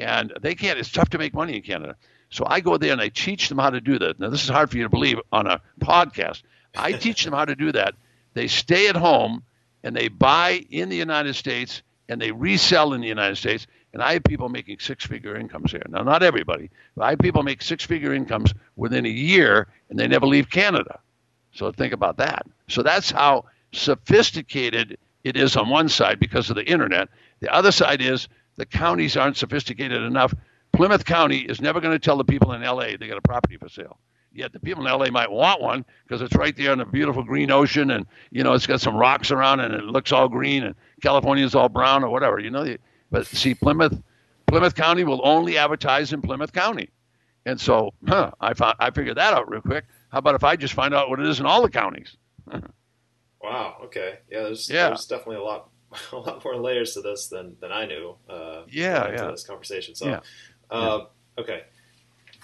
[0.01, 0.79] and they can't.
[0.79, 1.97] It's tough to make money in Canada.
[2.31, 4.19] So I go there and I teach them how to do that.
[4.19, 6.43] Now this is hard for you to believe on a podcast.
[6.77, 7.95] I teach them how to do that.
[8.35, 9.43] They stay at home
[9.83, 13.67] and they buy in the United States and they resell in the United States.
[13.93, 15.83] And I have people making six-figure incomes here.
[15.89, 20.07] Now, not everybody, but I have people make six-figure incomes within a year and they
[20.07, 21.01] never leave Canada.
[21.53, 22.47] So think about that.
[22.69, 27.09] So that's how sophisticated it is on one side because of the internet.
[27.41, 28.29] The other side is
[28.61, 30.35] the counties aren't sophisticated enough.
[30.75, 33.57] Plymouth County is never going to tell the people in LA they got a property
[33.57, 33.99] for sale.
[34.35, 37.25] Yet the people in LA might want one because it's right there on a beautiful
[37.25, 40.63] green ocean, and you know it's got some rocks around and it looks all green,
[40.63, 42.39] and California's all brown or whatever.
[42.39, 42.77] You know,
[43.11, 43.99] but see Plymouth,
[44.47, 46.91] Plymouth County will only advertise in Plymouth County,
[47.47, 49.87] and so huh, I found, I figured that out real quick.
[50.13, 52.15] How about if I just find out what it is in all the counties?
[53.43, 53.79] wow.
[53.85, 54.19] Okay.
[54.31, 54.43] Yeah.
[54.43, 54.89] There's yeah.
[54.89, 55.71] there's definitely a lot
[56.13, 58.17] a lot more layers to this than, than I knew.
[58.29, 59.17] Uh, yeah, yeah.
[59.25, 59.95] To this conversation.
[59.95, 60.21] So, yeah.
[60.71, 60.99] Uh,
[61.37, 61.43] yeah.
[61.43, 61.63] okay.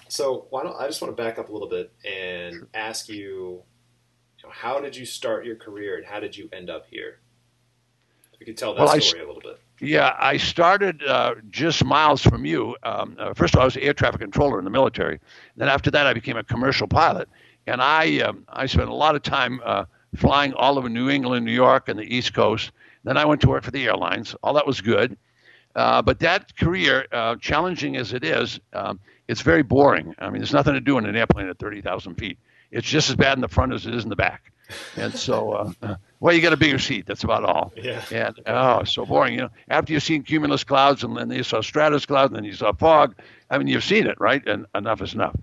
[0.08, 2.68] So why don't I just want to back up a little bit and sure.
[2.74, 6.70] ask you, you know, how did you start your career and how did you end
[6.70, 7.18] up here?
[8.32, 9.60] If you could tell that well, story I, a little bit.
[9.80, 12.76] Yeah, I started uh, just miles from you.
[12.82, 15.20] Um, uh, first of all, I was an air traffic controller in the military.
[15.56, 17.28] Then after that, I became a commercial pilot,
[17.66, 21.44] and I um, I spent a lot of time uh, flying all over New England,
[21.44, 22.72] New York, and the East Coast.
[23.06, 24.34] Then I went to work for the airlines.
[24.42, 25.16] All that was good.
[25.76, 30.12] Uh, but that career, uh, challenging as it is, um, it's very boring.
[30.18, 32.36] I mean, there's nothing to do in an airplane at 30,000 feet.
[32.72, 34.50] It's just as bad in the front as it is in the back.
[34.96, 37.06] And so, uh, well, you get a bigger seat.
[37.06, 37.72] That's about all.
[37.76, 38.02] Yeah.
[38.10, 39.34] And oh, so boring.
[39.34, 42.44] You know, after you've seen cumulus clouds and then you saw stratus clouds and then
[42.44, 43.14] you saw fog.
[43.50, 44.44] I mean, you've seen it, right?
[44.48, 45.36] And enough is enough.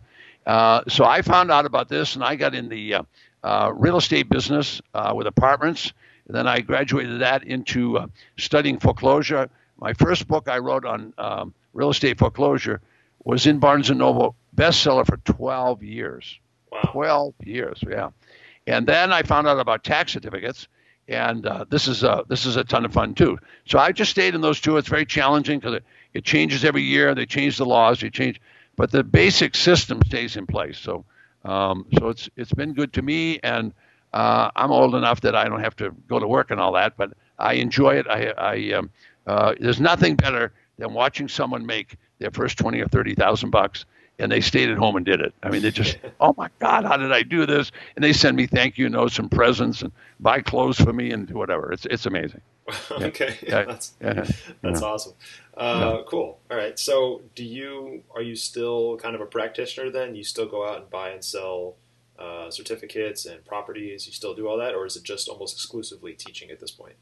[0.45, 3.04] Uh, so I found out about this and I got in the uh,
[3.41, 4.82] uh, real estate business
[5.13, 5.93] with apartments
[6.27, 8.07] and then I graduated that into uh,
[8.38, 9.49] studying foreclosure.
[9.77, 12.81] My first book I wrote on um, real estate foreclosure
[13.23, 16.39] was in Barnes and Noble bestseller for 12 years.
[16.71, 16.81] Wow.
[16.91, 18.09] 12 years, yeah.
[18.65, 20.67] And then I found out about tax certificates,
[21.07, 23.38] and uh, this is a this is a ton of fun too.
[23.65, 24.77] So I just stayed in those two.
[24.77, 25.83] It's very challenging because it,
[26.13, 27.13] it changes every year.
[27.13, 27.99] They change the laws.
[27.99, 28.39] They change,
[28.77, 30.77] but the basic system stays in place.
[30.77, 31.03] So
[31.43, 33.73] um, so it's it's been good to me, and
[34.13, 36.95] uh, I'm old enough that I don't have to go to work and all that,
[36.97, 38.08] but I enjoy it.
[38.08, 38.89] I, I um,
[39.26, 43.86] uh, there's nothing better than watching someone make their first twenty or thirty thousand bucks,
[44.19, 45.34] and they stayed at home and did it.
[45.41, 47.71] I mean, they just, oh my God, how did I do this?
[47.95, 51.30] And they send me thank you notes and presents and buy clothes for me and
[51.32, 51.71] whatever.
[51.71, 52.41] It's it's amazing.
[52.91, 54.26] okay, yeah, that's yeah.
[54.62, 54.88] that's yeah.
[54.88, 55.13] awesome.
[55.58, 56.39] Uh, cool.
[56.49, 56.78] All right.
[56.78, 60.15] So, do you are you still kind of a practitioner then?
[60.15, 61.76] You still go out and buy and sell
[62.17, 64.08] uh, certificates and properties?
[64.08, 66.95] You still do all that, or is it just almost exclusively teaching at this point?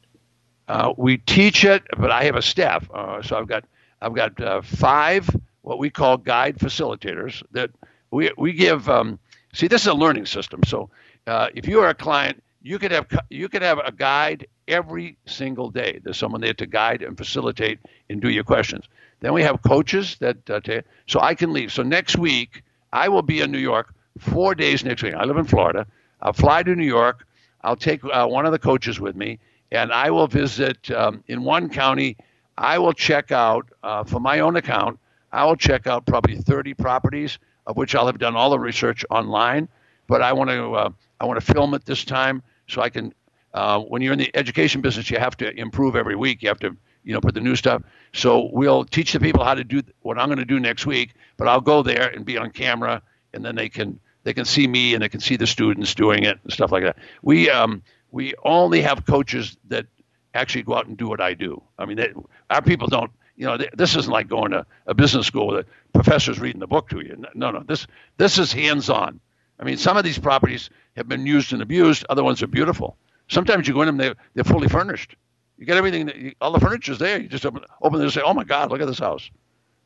[0.68, 2.88] Uh, we teach it, but I have a staff.
[2.92, 3.64] Uh, so I've got
[4.00, 5.28] I've got uh, five
[5.62, 7.70] what we call guide facilitators that
[8.10, 8.88] we we give.
[8.88, 9.18] Um,
[9.52, 10.62] see, this is a learning system.
[10.64, 10.90] So
[11.26, 15.16] uh, if you are a client, you could have you could have a guide every
[15.26, 16.00] single day.
[16.02, 18.84] There's someone there to guide and facilitate and do your questions.
[19.20, 20.60] Then we have coaches that uh,
[21.06, 21.72] so I can leave.
[21.72, 25.14] So next week I will be in New York four days next week.
[25.14, 25.86] I live in Florida.
[26.20, 27.26] I'll fly to New York.
[27.62, 29.38] I'll take uh, one of the coaches with me,
[29.70, 32.16] and I will visit um, in one county.
[32.58, 34.98] I will check out uh, for my own account.
[35.32, 37.38] I will check out probably 30 properties.
[37.66, 39.68] of which I'll have done all the research online.
[40.08, 43.14] But I want to uh, I want to film it this time so I can.
[43.54, 46.42] Uh, when you're in the education business, you have to improve every week.
[46.42, 47.82] You have to you know put the new stuff.
[48.12, 51.14] So we'll teach the people how to do what I'm going to do next week.
[51.36, 54.66] But I'll go there and be on camera, and then they can they can see
[54.66, 56.96] me and they can see the students doing it and stuff like that.
[57.22, 59.86] We um, we only have coaches that
[60.34, 61.62] actually go out and do what I do.
[61.78, 62.12] I mean, they,
[62.50, 63.10] our people don't.
[63.36, 66.60] You know, they, this isn't like going to a business school where the professor's reading
[66.60, 67.24] the book to you.
[67.34, 69.20] No, no, this this is hands-on.
[69.58, 72.04] I mean, some of these properties have been used and abused.
[72.08, 72.96] Other ones are beautiful.
[73.28, 75.16] Sometimes you go in them, they they're fully furnished.
[75.58, 77.20] You get everything, all the furniture's there.
[77.20, 79.30] You just open, open it and say, "Oh my God, look at this house."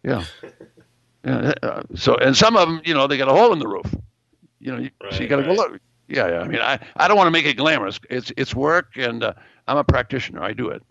[0.03, 0.25] Yeah.
[1.27, 1.53] yeah.
[1.63, 3.95] Uh, so, and some of them, you know, they got a hole in the roof.
[4.61, 5.57] You know, right, so you got to right.
[5.57, 5.81] go look.
[6.09, 6.41] Yeah, yeah.
[6.41, 7.99] I mean, I, I don't want to make it glamorous.
[8.09, 9.35] It's it's work, and uh,
[9.67, 10.43] I'm a practitioner.
[10.43, 10.83] I do it.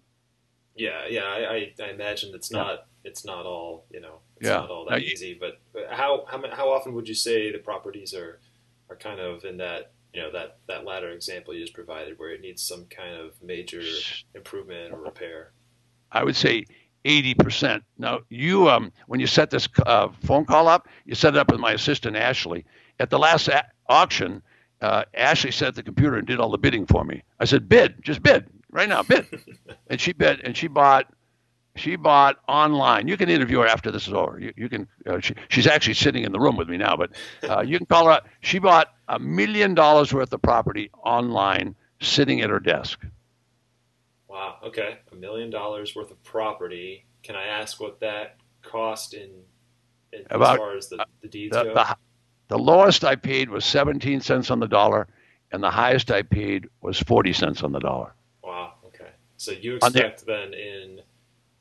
[0.75, 1.23] Yeah, yeah.
[1.23, 2.57] I, I, I imagine it's yeah.
[2.57, 4.19] not it's not all you know.
[4.37, 4.57] It's yeah.
[4.57, 5.37] not all that now, easy.
[5.39, 8.39] But how how how often would you say the properties are
[8.89, 12.31] are kind of in that you know that that latter example you just provided, where
[12.31, 13.81] it needs some kind of major
[14.33, 15.51] improvement or repair?
[16.11, 16.65] I would say
[17.05, 17.81] 80%.
[17.97, 21.51] Now, you, um, when you set this uh, phone call up, you set it up
[21.51, 22.65] with my assistant, Ashley.
[22.99, 24.41] At the last a- auction,
[24.81, 27.23] uh, Ashley set the computer and did all the bidding for me.
[27.39, 29.25] I said, bid, just bid right now, bid.
[29.87, 31.13] and she bid, and she bought,
[31.75, 33.07] she bought online.
[33.07, 34.39] You can interview her after this is over.
[34.39, 37.11] You, you can, uh, she, she's actually sitting in the room with me now, but
[37.47, 38.27] uh, you can call her up.
[38.41, 43.05] She bought a million dollars worth of property online sitting at her desk.
[44.35, 44.57] Wow.
[44.63, 44.97] Okay.
[45.13, 47.05] A million dollars worth of property.
[47.23, 49.29] Can I ask what that cost in,
[50.11, 51.73] in About, as far as the, the deeds the, go?
[51.73, 51.97] The,
[52.49, 55.07] the lowest I paid was 17 cents on the dollar,
[55.53, 58.13] and the highest I paid was 40 cents on the dollar.
[58.43, 58.73] Wow.
[58.87, 59.07] Okay.
[59.37, 60.99] So you expect the, then in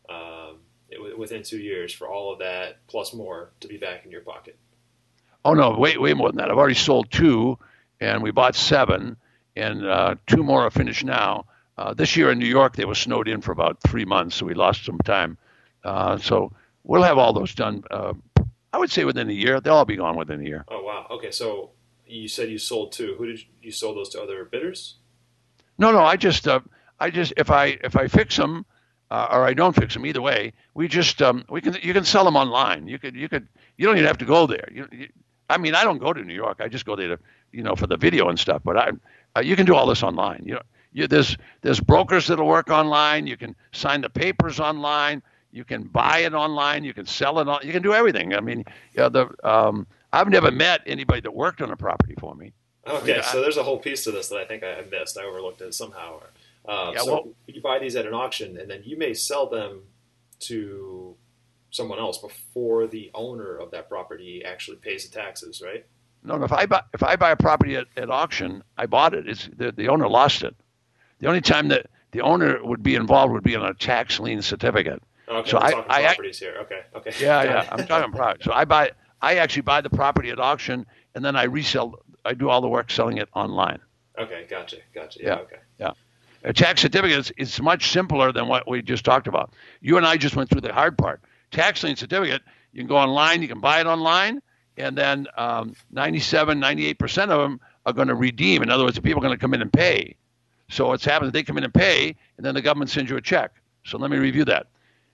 [0.08, 0.58] um,
[0.88, 4.22] it, within two years for all of that plus more to be back in your
[4.22, 4.58] pocket?
[5.44, 6.50] Oh no, way way more than that.
[6.50, 7.56] I've already sold two,
[8.00, 9.16] and we bought seven,
[9.54, 11.44] and uh, two more are finished now.
[11.76, 14.46] Uh, this year in New York, they were snowed in for about three months, so
[14.46, 15.37] we lost some time.
[15.82, 16.52] Uh, so
[16.84, 18.14] we'll have all those done uh,
[18.74, 19.60] I would say within a year.
[19.60, 20.64] They'll all be gone within a year.
[20.66, 21.06] Oh wow.
[21.08, 21.70] Okay, so
[22.08, 23.14] you said you sold two.
[23.16, 24.96] Who did you, you sold those to other bidders?
[25.78, 26.00] No, no.
[26.00, 26.58] I just, uh,
[26.98, 28.66] I just if I if I fix them
[29.12, 32.04] uh, or I don't fix them, either way, we just um, we can you can
[32.04, 32.88] sell them online.
[32.88, 34.68] You could you could you don't even have to go there.
[34.72, 35.08] You, you,
[35.48, 36.56] I mean, I don't go to New York.
[36.60, 37.18] I just go there to
[37.52, 38.62] you know for the video and stuff.
[38.64, 38.90] But I
[39.37, 40.42] uh, you can do all this online.
[40.44, 40.62] You know,
[40.94, 43.26] you, there's there's brokers that'll work online.
[43.26, 45.22] You can sign the papers online.
[45.50, 46.85] You can buy it online.
[46.85, 47.61] You can sell it on.
[47.62, 48.35] You can do everything.
[48.35, 52.35] I mean, yeah, the um, I've never met anybody that worked on a property for
[52.35, 52.52] me.
[52.87, 55.18] Okay, so there's a whole piece to this that I think I missed.
[55.18, 56.20] I overlooked it somehow.
[56.66, 59.48] Uh, yeah, so well, you buy these at an auction, and then you may sell
[59.48, 59.83] them
[60.40, 61.16] to
[61.70, 65.85] someone else before the owner of that property actually pays the taxes, right?
[66.22, 66.44] No, no.
[66.44, 69.28] If I buy if I buy a property at, at auction, I bought it.
[69.28, 70.54] It's the, the owner lost it.
[71.24, 74.42] The only time that the owner would be involved would be on a tax lien
[74.42, 75.02] certificate.
[75.26, 76.54] Okay, so I, I, properties here.
[76.60, 77.12] Okay, okay.
[77.18, 77.68] Yeah, yeah.
[77.72, 78.44] I'm talking property.
[78.44, 78.90] So I buy,
[79.22, 80.84] I actually buy the property at auction,
[81.14, 81.98] and then I resell.
[82.26, 83.78] I do all the work selling it online.
[84.18, 85.18] Okay, gotcha, gotcha.
[85.22, 85.34] Yeah, yeah.
[85.37, 85.56] okay.
[85.78, 85.92] Yeah.
[86.42, 89.54] A tax certificate is, is much simpler than what we just talked about.
[89.80, 91.22] You and I just went through the hard part.
[91.52, 92.42] Tax lien certificate,
[92.74, 94.42] you can go online, you can buy it online,
[94.76, 98.62] and then um, 97, 98% of them are going to redeem.
[98.62, 100.16] In other words, the people are going to come in and pay.
[100.68, 101.31] So what's happening?
[101.33, 103.53] They come in and pay, and then the government sends you a check.
[103.85, 104.66] So let me review that.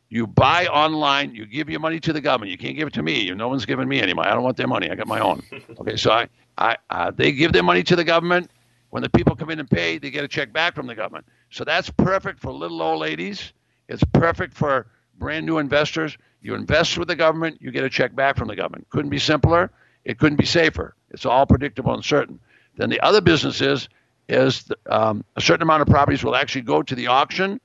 [0.09, 1.35] You buy online.
[1.35, 2.51] You give your money to the government.
[2.51, 3.31] You can't give it to me.
[3.31, 4.29] No one's giving me any money.
[4.29, 4.91] I don't want their money.
[4.91, 5.43] I got my own.
[5.81, 8.51] Okay, so I, I, uh, they give their money to the government.
[8.91, 11.25] When the people come in and pay, they get a check back from the government.
[11.51, 13.53] So that's perfect for little old ladies.
[13.89, 14.87] It's perfect for
[15.19, 16.19] brand new investors.
[16.43, 18.89] You invest with the government, you get a check back from the government.
[18.91, 19.71] Couldn't be simpler.
[20.05, 20.95] It couldn't be safer.
[21.11, 22.41] It's all predictable and certain.
[22.77, 23.89] Then the other business is,
[24.31, 27.61] is um, a certain amount of properties will actually go to the auction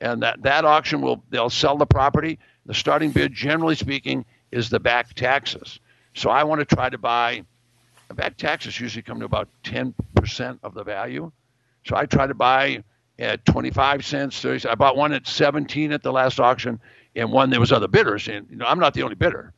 [0.00, 2.38] and that, that auction will they'll sell the property.
[2.66, 5.78] The starting bid, generally speaking, is the back taxes.
[6.14, 7.44] So I want to try to buy.
[8.14, 11.30] Back taxes usually come to about 10% of the value.
[11.86, 12.82] So I try to buy
[13.20, 14.68] at 25 cents, 30.
[14.68, 16.80] I bought one at 17 at the last auction,
[17.14, 18.26] and one there was other bidders.
[18.26, 19.52] And you know, I'm not the only bidder.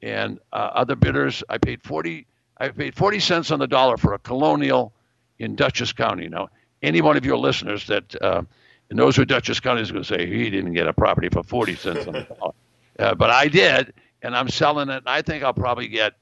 [0.00, 2.26] And uh, other bidders, I paid 40.
[2.60, 4.92] I paid 40 cents on the dollar for a colonial
[5.38, 6.28] in Dutchess County.
[6.28, 6.48] Now,
[6.82, 8.42] any one of your listeners that uh,
[8.90, 11.42] and those who Dutchess County is going to say he didn't get a property for
[11.42, 12.54] 40 cents on the dollar.
[12.98, 14.98] Uh, but I did, and I'm selling it.
[14.98, 16.14] And I think I'll probably get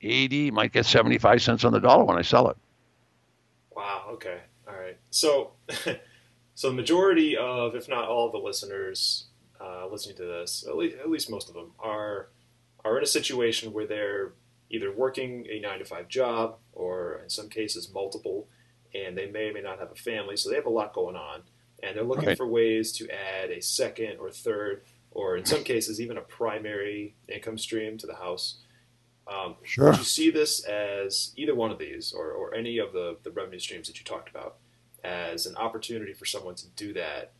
[0.00, 2.56] 80, might get 75 cents on the dollar when I sell it.
[3.74, 4.04] Wow.
[4.12, 4.38] Okay.
[4.68, 4.96] All right.
[5.10, 5.52] So,
[6.54, 9.26] so the majority of, if not all of the listeners
[9.60, 12.28] uh, listening to this, at least, at least most of them, are
[12.84, 14.32] are in a situation where they're
[14.70, 18.48] either working a nine to five job or in some cases multiple,
[18.94, 21.16] and they may or may not have a family, so they have a lot going
[21.16, 21.42] on,
[21.82, 22.36] and they're looking right.
[22.36, 27.14] for ways to add a second or third, or in some cases even a primary
[27.28, 28.58] income stream to the house.
[29.26, 29.86] Um, sure.
[29.90, 33.30] Would you see this as either one of these, or, or any of the, the
[33.30, 34.56] revenue streams that you talked about,
[35.02, 37.32] as an opportunity for someone to do that?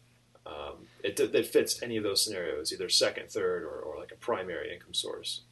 [0.45, 4.17] Um, it, that fits any of those scenarios, either second, third, or, or like a
[4.17, 5.43] primary income source.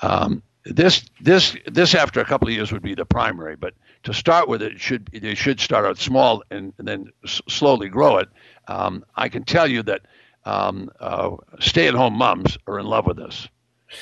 [0.00, 4.14] Um, this this this after a couple of years would be the primary, but to
[4.14, 8.18] start with, it should they should start out small and, and then s- slowly grow
[8.18, 8.28] it.
[8.68, 10.02] Um, I can tell you that
[10.44, 13.48] um, uh, stay-at-home moms are in love with this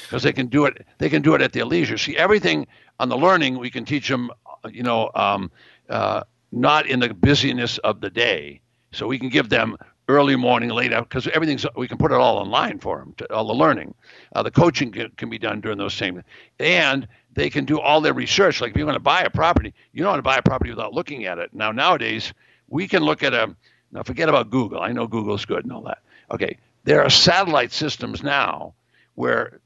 [0.02, 0.86] because they can do it.
[0.98, 1.98] They can do it at their leisure.
[1.98, 2.66] See, everything
[2.98, 4.30] on the learning we can teach them.
[4.70, 5.50] You know, um,
[5.88, 8.60] uh, not in the busyness of the day.
[8.92, 9.76] So we can give them
[10.08, 13.32] early morning, late out, because everything's we can put it all online for them, to,
[13.32, 13.94] all the learning.
[14.34, 16.22] Uh, the coaching can, can, be done during those same,
[16.58, 18.60] and they can do all their research.
[18.60, 20.70] Like if you want to buy a property, you don't want to buy a property
[20.70, 21.52] without looking at it.
[21.52, 22.32] Now nowadays
[22.68, 23.54] we can look at a.
[23.92, 24.80] Now forget about Google.
[24.80, 25.98] I know Google's good and all that.
[26.30, 28.74] Okay, there are satellite systems now
[29.14, 29.60] where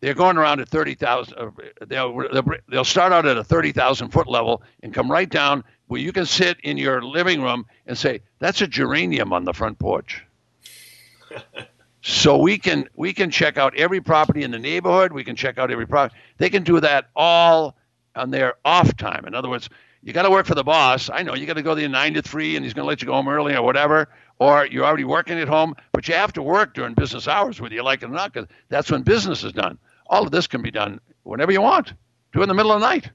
[0.00, 1.34] they're going around at 30,000.
[1.36, 1.50] Uh,
[1.86, 2.22] they'll,
[2.68, 6.26] they'll start out at a 30,000 foot level and come right down where you can
[6.26, 10.24] sit in your living room and say, that's a geranium on the front porch.
[12.02, 15.12] so we can we can check out every property in the neighborhood.
[15.12, 16.18] We can check out every property.
[16.36, 17.76] They can do that all
[18.14, 19.24] on their off time.
[19.26, 19.68] In other words,
[20.02, 21.10] you got to work for the boss.
[21.10, 23.02] I know you got to go there nine to three, and he's going to let
[23.02, 24.08] you go home early or whatever.
[24.38, 27.74] Or you're already working at home, but you have to work during business hours, whether
[27.74, 29.78] you like it or not, because that's when business is done.
[30.06, 31.94] All of this can be done whenever you want.
[32.32, 33.10] Do it in the middle of the night.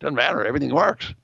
[0.00, 0.44] Doesn't matter.
[0.44, 1.14] Everything works.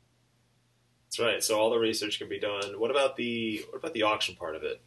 [1.11, 1.43] That's right.
[1.43, 2.79] So all the research can be done.
[2.79, 4.81] What about the what about the auction part of it?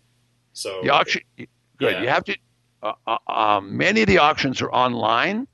[0.53, 1.47] So the auction, good.
[1.93, 2.01] Yeah.
[2.01, 2.37] You have to.
[2.81, 5.47] Uh, uh, um, many of the auctions are online.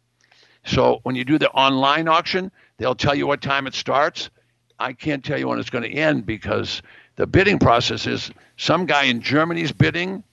[0.65, 4.29] So when you do the online auction, they'll tell you what time it starts.
[4.77, 6.83] I can't tell you when it's going to end because
[7.15, 10.23] the bidding process is some guy in Germany's bidding,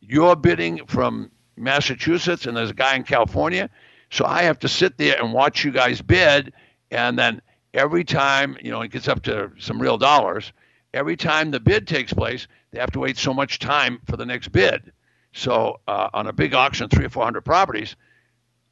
[0.00, 3.70] you're bidding from Massachusetts, and there's a guy in California.
[4.10, 6.52] So I have to sit there and watch you guys bid,
[6.90, 7.40] and then
[7.74, 10.52] every time, you know, it gets up to some real dollars,
[10.94, 14.26] every time the bid takes place, they have to wait so much time for the
[14.26, 14.92] next bid.
[15.32, 17.96] So uh, on a big auction, three or 400 properties,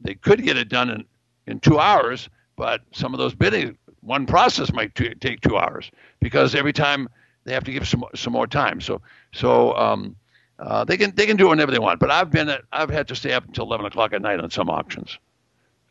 [0.01, 1.05] they could get it done in,
[1.47, 5.91] in two hours, but some of those bidding, one process might t- take two hours
[6.21, 7.09] because every time
[7.45, 8.81] they have to give some some more time.
[8.81, 9.01] So
[9.33, 10.17] so um,
[10.59, 12.01] uh, they can they can do whenever they want.
[12.01, 14.51] But I've been at, I've had to stay up until 11 o'clock at night on
[14.51, 15.19] some auctions,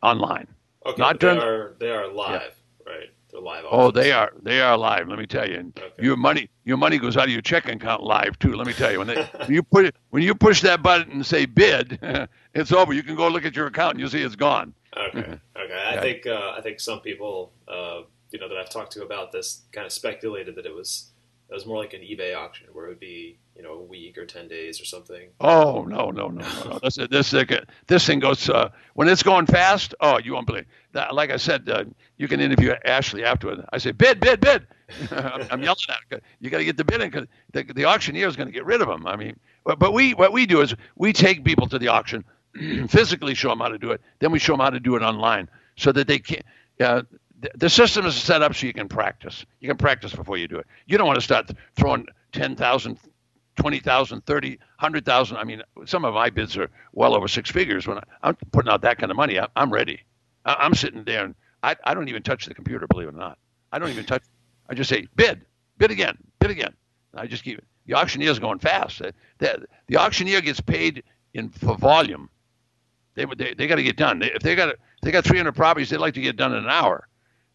[0.02, 0.46] online.
[0.84, 2.42] Okay, Not during, they are they are live.
[2.42, 2.48] Yeah
[2.86, 3.10] right?
[3.30, 3.64] They're live.
[3.70, 4.32] Oh, they are.
[4.42, 5.08] They are live.
[5.08, 5.72] Let me tell you.
[5.76, 5.90] Okay.
[5.98, 8.54] your money, your money goes out of your checking account live too.
[8.54, 8.98] Let me tell you.
[8.98, 11.98] When, they, when you put it, when you push that button and say bid,
[12.54, 12.92] it's over.
[12.92, 14.74] You can go look at your account and you'll see it's gone.
[14.96, 15.38] Okay.
[15.56, 15.74] Okay.
[15.74, 16.00] I yeah.
[16.00, 19.62] think uh, I think some people, uh, you know, that I've talked to about this
[19.72, 21.10] kind of speculated that it was
[21.50, 24.18] it was more like an eBay auction where it would be you know a week
[24.18, 25.30] or ten days or something.
[25.40, 26.68] Oh no no no no!
[26.68, 26.78] no.
[26.82, 27.34] this this
[27.86, 29.94] this thing goes uh, when it's going fast.
[30.00, 31.14] Oh, you won't believe that.
[31.14, 31.84] Like I said, uh,
[32.18, 33.64] you can interview Ashley afterward.
[33.72, 34.66] I say bid bid bid.
[35.10, 36.20] I'm, yelling at her.
[36.38, 38.80] You got to get the bidding because the, the auctioneer is going to get rid
[38.80, 39.04] of them.
[39.04, 42.24] I mean, but, but we what we do is we take people to the auction,
[42.88, 45.02] physically show them how to do it, then we show them how to do it
[45.02, 46.42] online so that they can.
[46.78, 47.02] Uh,
[47.54, 49.44] the system is set up so you can practice.
[49.60, 50.66] You can practice before you do it.
[50.86, 52.98] You don't want to start throwing 10,000,
[53.56, 55.36] 20,000, 30, 100,000.
[55.36, 57.86] I mean, some of my bids are well over six figures.
[57.86, 60.00] When I, am putting out that kind of money, I, am ready.
[60.44, 63.18] I, am sitting there and I, I don't even touch the computer, believe it or
[63.18, 63.38] not.
[63.72, 64.22] I don't even touch.
[64.68, 65.44] I just say bid,
[65.78, 66.74] bid again, bid again.
[67.12, 67.64] And I just keep it.
[67.86, 68.98] The auctioneer's going fast.
[68.98, 71.02] The, the, the auctioneer gets paid
[71.34, 72.28] in for volume.
[73.14, 74.18] They they, they got to get done.
[74.18, 76.70] They, if they got they got 300 properties, they'd like to get done in an
[76.70, 77.08] hour.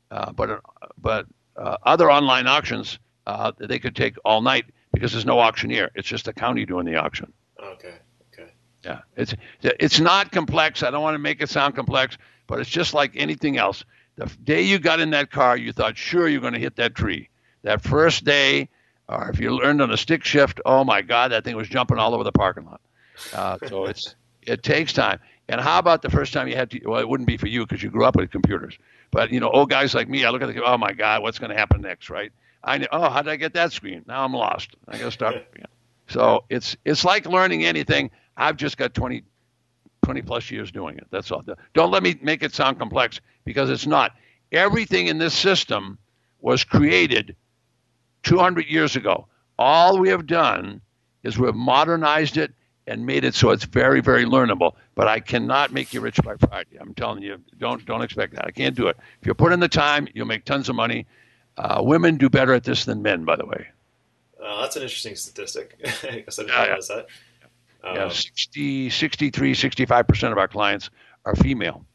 [0.10, 0.60] Uh, but uh,
[0.98, 4.66] but uh, other online auctions, uh, they could take all night
[5.02, 5.90] because there's no auctioneer.
[5.96, 7.34] It's just the county doing the auction.
[7.60, 7.96] Okay.
[8.32, 8.52] Okay.
[8.86, 9.00] Yeah.
[9.16, 9.34] It's
[9.64, 10.84] it's not complex.
[10.84, 13.84] I don't want to make it sound complex, but it's just like anything else.
[14.18, 16.94] The day you got in that car, you thought sure you're going to hit that
[16.94, 17.30] tree.
[17.64, 18.70] That first day,
[19.10, 21.98] or if you learned on a stick shift, oh my God, that thing was jumping
[21.98, 22.82] all over the parking lot.
[23.34, 25.20] Uh, so it's it takes time.
[25.50, 26.80] And how about the first time you had to?
[26.86, 28.78] Well, it wouldn't be for you because you grew up with computers.
[29.10, 31.40] But you know, old guys like me, I look at the, oh my God, what's
[31.40, 32.32] going to happen next, right?
[32.64, 34.04] I know, oh, how did I get that screen?
[34.08, 34.76] Now I'm lost.
[34.88, 35.36] I got to start.
[36.08, 38.12] So it's it's like learning anything.
[38.38, 39.24] I've just got 20,
[40.04, 41.08] 20 plus years doing it.
[41.10, 41.44] That's all.
[41.74, 44.14] Don't let me make it sound complex because it's not.
[44.52, 45.98] Everything in this system
[46.42, 47.36] was created
[48.24, 49.28] 200 years ago.
[49.58, 50.82] All we have done
[51.24, 52.54] is we've modernized it
[52.88, 54.76] and made it so it's very, very learnable.
[54.96, 56.78] But I cannot make you rich by Friday.
[56.80, 58.46] I'm telling you, don't don't expect that.
[58.46, 58.98] I can't do it.
[59.22, 61.06] If you put in the time, you'll make tons of money.
[61.62, 63.68] Uh, women do better at this than men, by the way.
[64.44, 65.76] Uh, that's an interesting statistic.
[66.04, 66.96] I guess I didn't yeah, realize yeah.
[66.96, 67.08] that.
[67.88, 70.90] Um, yeah, 60, 63, 65% of our clients
[71.24, 71.86] are female.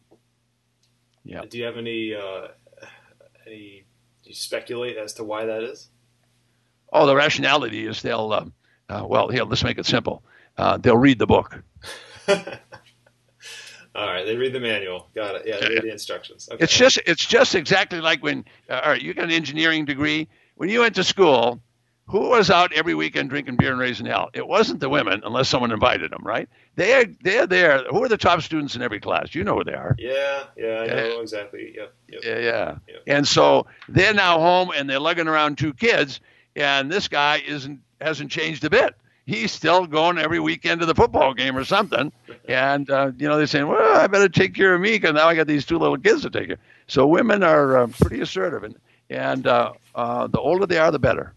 [1.25, 1.43] Yeah.
[1.51, 2.49] Do you have any, uh,
[3.45, 3.85] any,
[4.23, 5.89] do you speculate as to why that is?
[6.93, 8.53] Oh, the rationality is they'll, um,
[8.89, 10.23] uh, well, here, let's make it simple.
[10.57, 11.61] Uh, they'll read the book.
[13.97, 15.09] All right, they read the manual.
[15.15, 15.43] Got it.
[15.47, 16.49] Yeah, they read the instructions.
[16.53, 16.63] Okay.
[16.63, 20.29] It's just it's just exactly like when uh, all right, you got an engineering degree.
[20.57, 21.61] When you went to school,
[22.09, 24.31] who was out every weekend drinking beer and raising hell?
[24.33, 26.49] It wasn't the women, unless someone invited them, right?
[26.77, 27.85] They're they're there.
[27.91, 29.35] Who are the top students in every class?
[29.35, 29.97] You know who they are.
[29.99, 31.73] Yeah, yeah, I know exactly.
[31.75, 32.21] Yep, yep.
[32.23, 32.77] Yeah, yeah.
[32.89, 33.03] Yep.
[33.07, 36.21] And so they're now home and they're lugging around two kids,
[36.55, 38.95] and this guy isn't hasn't changed a bit.
[39.25, 42.13] He's still going every weekend to the football game or something,
[42.49, 45.29] and uh, you know they're saying, "Well, I better take care of me because now
[45.29, 48.65] I got these two little kids to take care." So women are uh, pretty assertive,
[48.65, 48.77] and
[49.11, 51.35] and uh, uh the older they are, the better.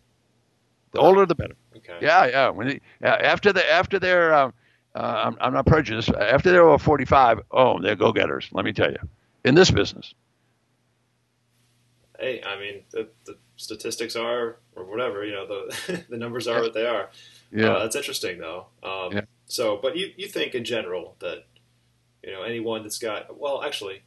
[0.92, 1.56] The older, the better.
[1.78, 1.98] Okay.
[2.02, 2.50] Yeah, yeah.
[2.50, 4.52] When they, after the after they're, uh,
[4.96, 6.10] uh, I'm, I'm not prejudiced.
[6.10, 8.50] After they're over 45, oh, they're go-getters.
[8.52, 8.98] Let me tell you,
[9.46, 10.14] in this business.
[12.20, 16.62] Hey, I mean, the, the statistics are, or whatever, you know, the the numbers are
[16.62, 17.10] what they are.
[17.52, 18.68] Yeah, uh, that's interesting though.
[18.84, 19.22] Um, yeah.
[19.46, 21.46] So, but you you think in general that
[22.24, 24.04] you know anyone that's got well, actually,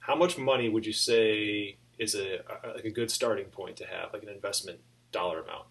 [0.00, 3.86] how much money would you say is a, a like a good starting point to
[3.86, 4.80] have, like an investment
[5.12, 5.66] dollar amount?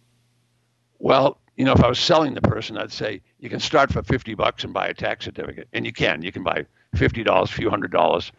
[1.00, 4.02] Well, you know, if I was selling the person, I'd say you can start for
[4.02, 5.68] 50 bucks and buy a tax certificate.
[5.74, 6.22] And you can.
[6.22, 8.32] You can buy $50, a few hundred dollars.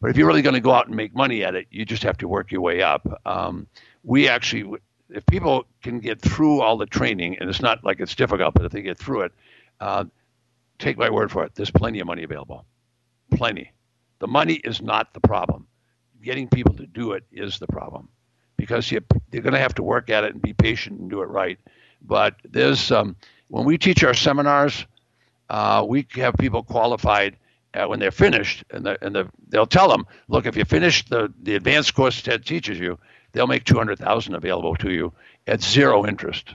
[0.00, 2.02] But if you're really going to go out and make money at it, you just
[2.02, 3.06] have to work your way up.
[3.26, 3.66] Um,
[4.02, 4.78] we actually,
[5.14, 8.64] if people can get through all the training, and it's not like it's difficult, but
[8.64, 9.32] if they get through it,
[9.80, 10.04] uh,
[10.78, 12.64] take my word for it, there's plenty of money available.
[13.30, 13.72] Plenty.
[14.18, 15.66] The money is not the problem.
[16.22, 18.08] Getting people to do it is the problem
[18.56, 19.00] because you,
[19.32, 21.58] you're going to have to work at it and be patient and do it right.
[22.00, 23.16] But there's um,
[23.48, 24.86] when we teach our seminars,
[25.50, 27.36] uh, we have people qualified
[27.74, 31.04] uh, when they're finished, and, the, and the, they'll tell them, look, if you finish
[31.06, 32.98] the, the advanced course Ted teaches you,
[33.32, 35.12] they'll make two hundred thousand available to you
[35.46, 36.54] at zero interest.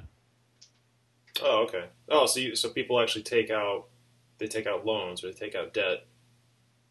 [1.44, 1.86] Oh, okay.
[2.10, 3.86] Oh, so you, so people actually take out
[4.38, 6.06] they take out loans or they take out debt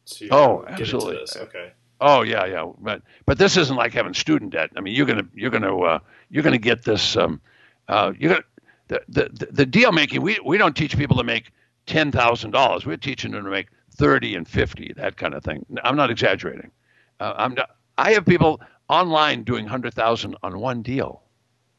[0.07, 1.17] to oh, absolutely.
[1.17, 1.37] this.
[1.37, 1.73] Okay.
[2.01, 4.71] Oh yeah, yeah, but but this isn't like having student debt.
[4.77, 7.41] I mean, you're gonna you're gonna uh, you're gonna get this um,
[7.89, 8.45] uh, you got
[8.89, 10.21] the, the the deal making.
[10.21, 11.53] We we don't teach people to make
[11.87, 12.85] ten thousand dollars.
[12.85, 15.65] We're teaching them to make thirty and fifty, that kind of thing.
[15.83, 16.71] I'm not exaggerating.
[17.19, 21.23] Uh, I'm not, I have people online doing hundred thousand on one deal.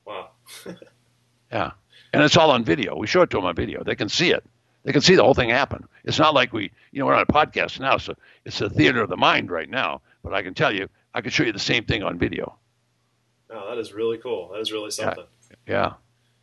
[0.05, 0.29] Wow.
[1.51, 1.71] yeah,
[2.13, 2.97] and it's all on video.
[2.97, 3.83] We show it to them on video.
[3.83, 4.43] They can see it.
[4.83, 5.85] They can see the whole thing happen.
[6.05, 8.13] It's not like we, you know, we're on a podcast now, so
[8.45, 10.01] it's a theater of the mind right now.
[10.23, 12.57] But I can tell you, I can show you the same thing on video.
[13.49, 14.49] Oh, that is really cool.
[14.53, 15.25] That is really something.
[15.25, 15.57] Yeah.
[15.67, 15.93] Yeah,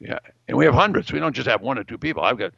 [0.00, 1.12] yeah, and we have hundreds.
[1.12, 2.22] We don't just have one or two people.
[2.22, 2.52] I've got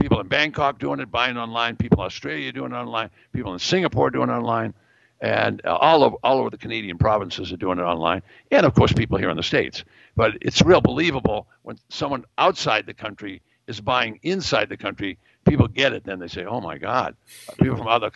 [0.00, 1.76] people in Bangkok doing it, buying online.
[1.76, 3.10] People in Australia doing it online.
[3.32, 4.74] People in Singapore doing it online,
[5.20, 8.22] and uh, all over all over the Canadian provinces are doing it online.
[8.50, 9.84] And of course, people here in the states.
[10.16, 15.18] But it's real believable when someone outside the country is buying inside the country.
[15.46, 16.04] People get it.
[16.04, 17.16] Then they say, "Oh my God!"
[17.60, 18.10] People from other,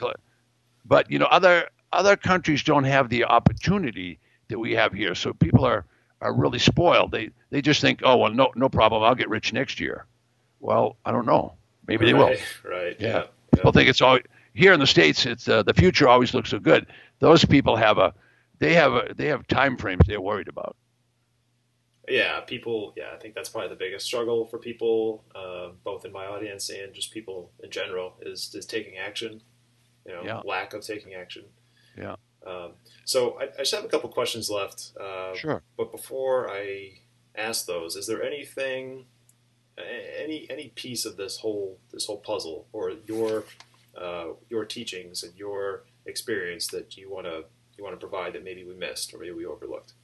[0.84, 5.14] but you know, other other countries don't have the opportunity that we have here.
[5.14, 5.84] So people are
[6.20, 7.10] are really spoiled.
[7.10, 10.06] They they just think, oh well, no no problem, I'll get rich next year.
[10.60, 11.54] Well, I don't know.
[11.86, 12.34] Maybe they will.
[12.64, 12.96] Right.
[12.98, 13.08] Yeah.
[13.08, 13.22] yeah.
[13.54, 14.18] People think it's all
[14.54, 15.26] here in the states.
[15.26, 16.86] It's uh, the future always looks so good.
[17.20, 18.14] Those people have a
[18.58, 20.76] they have a they have time frames they're worried about.
[22.08, 22.92] Yeah, people.
[22.96, 26.68] Yeah, I think that's probably the biggest struggle for people, uh, both in my audience
[26.68, 29.40] and just people in general, is is taking action.
[30.06, 30.40] You know, yeah.
[30.44, 31.44] lack of taking action.
[31.96, 32.16] Yeah.
[32.44, 32.72] Um,
[33.04, 34.92] so I, I, just have a couple questions left.
[35.00, 35.62] Uh, sure.
[35.76, 36.98] But before I
[37.36, 39.04] ask those, is there anything,
[39.78, 43.44] any any piece of this whole this whole puzzle, or your
[44.00, 47.44] uh, your teachings and your experience that you want to
[47.76, 49.94] you want to provide that maybe we missed or maybe we overlooked?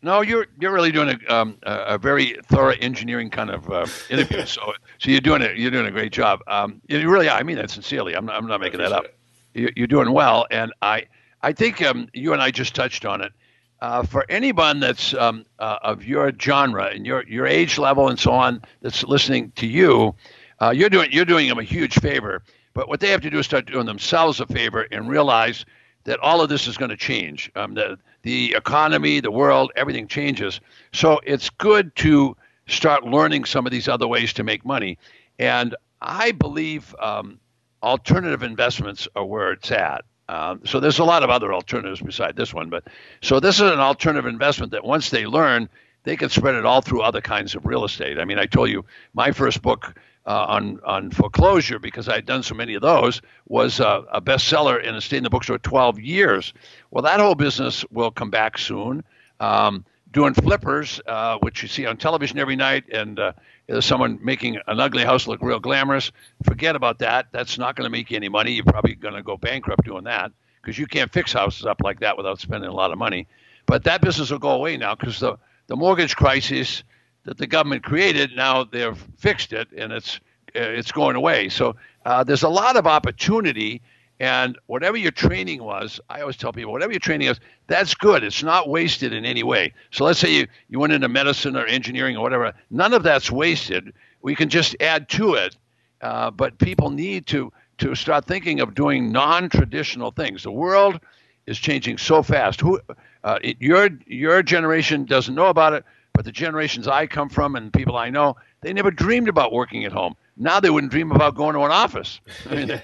[0.00, 4.44] No, you're you're really doing a um, a very thorough engineering kind of uh, interview.
[4.46, 5.56] so so you're doing it.
[5.58, 6.40] You're doing a great job.
[6.46, 8.14] Um, you really, I mean that sincerely.
[8.14, 9.06] I'm not, I'm not making that up.
[9.54, 9.72] It.
[9.76, 11.06] You're doing well, and I
[11.42, 13.32] I think um, you and I just touched on it.
[13.80, 18.18] Uh, for anyone that's um, uh, of your genre and your your age level and
[18.18, 20.14] so on that's listening to you,
[20.60, 22.42] uh, you're doing you're doing them a huge favor.
[22.78, 25.66] But what they have to do is start doing themselves a favor and realize
[26.04, 27.50] that all of this is going to change.
[27.56, 30.60] Um, the the economy, the world, everything changes.
[30.92, 32.36] So it's good to
[32.68, 34.96] start learning some of these other ways to make money.
[35.40, 37.40] And I believe um,
[37.82, 40.04] alternative investments are where it's at.
[40.28, 42.84] Um, so there's a lot of other alternatives beside this one, but
[43.22, 45.68] so this is an alternative investment that once they learn,
[46.04, 48.20] they can spread it all through other kinds of real estate.
[48.20, 49.96] I mean, I told you my first book
[50.28, 54.20] uh, on on foreclosure because I had done so many of those was uh, a
[54.20, 56.52] bestseller and it stayed in the bookstore 12 years.
[56.90, 59.02] Well, that whole business will come back soon.
[59.40, 63.32] Um, doing flippers, uh, which you see on television every night, and uh,
[63.80, 66.12] someone making an ugly house look real glamorous.
[66.44, 67.28] Forget about that.
[67.32, 68.52] That's not going to make you any money.
[68.52, 72.00] You're probably going to go bankrupt doing that because you can't fix houses up like
[72.00, 73.26] that without spending a lot of money.
[73.64, 76.82] But that business will go away now because the, the mortgage crisis
[77.28, 80.18] that the government created, now they've fixed it and it's,
[80.56, 81.50] uh, it's going away.
[81.50, 81.76] So
[82.06, 83.82] uh, there's a lot of opportunity
[84.18, 88.24] and whatever your training was, I always tell people, whatever your training is, that's good.
[88.24, 89.74] It's not wasted in any way.
[89.90, 93.30] So let's say you, you went into medicine or engineering or whatever, none of that's
[93.30, 93.92] wasted.
[94.22, 95.54] We can just add to it.
[96.00, 100.44] Uh, but people need to, to start thinking of doing non traditional things.
[100.44, 100.98] The world
[101.46, 102.62] is changing so fast.
[102.62, 102.80] Who,
[103.22, 105.84] uh, it, your, your generation doesn't know about it,
[106.18, 109.84] but the generations I come from and people I know, they never dreamed about working
[109.84, 110.16] at home.
[110.36, 112.18] Now they wouldn't dream about going to an office.
[112.50, 112.82] I mean,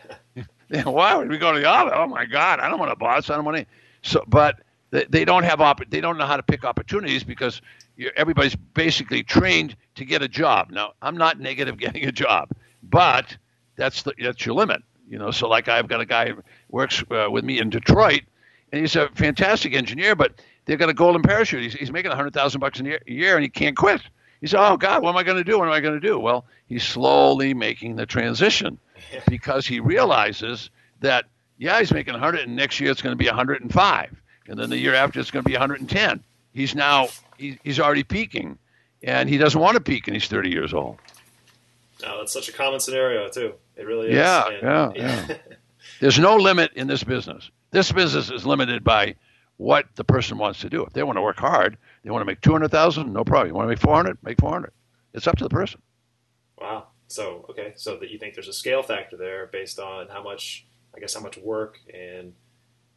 [0.85, 1.95] why would we go to the office?
[1.97, 3.31] Oh my God, I don't want a boss.
[3.31, 3.67] I don't want any.
[4.03, 4.61] So, but
[4.93, 7.61] they, they don't have op- They don't know how to pick opportunities because
[8.15, 10.71] everybody's basically trained to get a job.
[10.71, 12.51] Now, I'm not negative getting a job,
[12.85, 13.37] but
[13.75, 14.81] that's the that's your limit.
[15.09, 18.21] You know, so like I've got a guy who works uh, with me in Detroit,
[18.71, 21.63] and he's a fantastic engineer, but they've got a golden parachute.
[21.63, 24.01] He's, he's making a hundred thousand bucks a year, a year, and he can't quit.
[24.41, 25.59] He said, "Oh God, what am I going to do?
[25.59, 28.79] What am I going to do?" Well, he's slowly making the transition
[29.29, 31.27] because he realizes that
[31.59, 34.79] yeah, he's making 100, and next year it's going to be 105, and then the
[34.79, 36.25] year after it's going to be 110.
[36.53, 37.09] He's now
[37.39, 38.59] he, he's already peaking,
[39.03, 40.99] and he doesn't want to peak, and he's 30 years old.
[42.03, 43.55] No, that's such a common scenario too.
[43.77, 44.15] It really is.
[44.15, 45.27] Yeah, and, yeah, yeah.
[45.29, 45.37] yeah.
[46.01, 47.51] There's no limit in this business.
[47.71, 49.15] This business is limited by
[49.57, 50.85] what the person wants to do.
[50.85, 53.49] If they want to work hard, they want to make 200,000, no problem.
[53.49, 54.73] You want to make 400, make 400.
[55.13, 55.81] It's up to the person.
[56.61, 56.89] Wow.
[57.09, 60.67] So okay, so that you think there's a scale factor there based on how much,
[60.97, 62.33] I guess, how much work and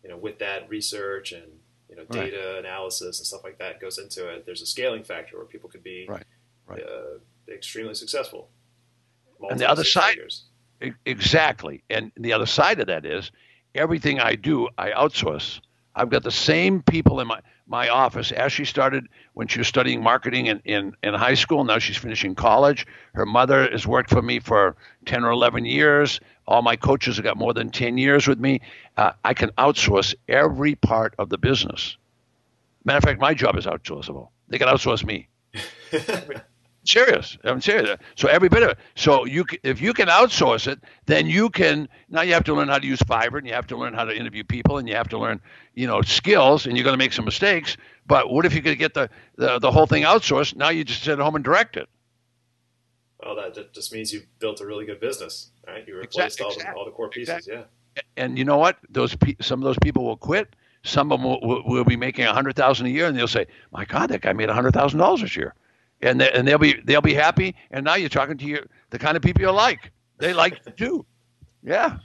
[0.01, 1.45] you know with that research and
[1.89, 2.59] you know data right.
[2.59, 4.45] analysis and stuff like that goes into it.
[4.45, 6.23] There's a scaling factor where people could be right.
[6.65, 6.83] Right.
[6.83, 7.19] Uh,
[7.53, 8.49] extremely successful.
[9.49, 10.45] And the other side, figures.
[11.05, 11.83] exactly.
[11.89, 13.31] And the other side of that is
[13.75, 15.61] everything I do, I outsource.
[15.97, 19.67] I've got the same people in my my office as she started when she was
[19.67, 21.63] studying marketing in, in, in high school.
[21.63, 22.87] Now she's finishing college.
[23.13, 24.75] Her mother has worked for me for
[25.05, 26.19] 10 or 11 years.
[26.47, 28.61] All my coaches have got more than 10 years with me.
[28.95, 31.97] Uh, I can outsource every part of the business.
[32.85, 34.29] Matter of fact, my job is outsourceable.
[34.47, 35.27] They can outsource me.
[36.87, 37.37] serious.
[37.43, 37.99] I'm serious.
[38.15, 38.77] So every bit of it.
[38.95, 41.87] So you, if you can outsource it, then you can.
[42.09, 44.05] Now you have to learn how to use Fiverr, and you have to learn how
[44.05, 45.41] to interview people, and you have to learn,
[45.75, 47.77] you know, skills, and you're going to make some mistakes.
[48.05, 50.55] But what if you could get the, the the whole thing outsourced?
[50.55, 51.89] Now you just sit at home and direct it.
[53.23, 55.87] Well, that just means you built a really good business, right?
[55.87, 56.63] You replaced exactly.
[56.65, 57.65] all, the, all the core pieces, exactly.
[57.95, 58.01] yeah.
[58.15, 58.77] And you know what?
[58.89, 60.55] Those some of those people will quit.
[60.83, 63.27] Some of them will, will, will be making a hundred thousand a year, and they'll
[63.27, 65.55] say, "My God, that guy made a hundred thousand dollars this year."
[66.01, 67.55] And they, and they'll be they'll be happy.
[67.71, 69.91] And now you're talking to your the kind of people you like.
[70.17, 71.05] They like to do.
[71.63, 71.97] Yeah,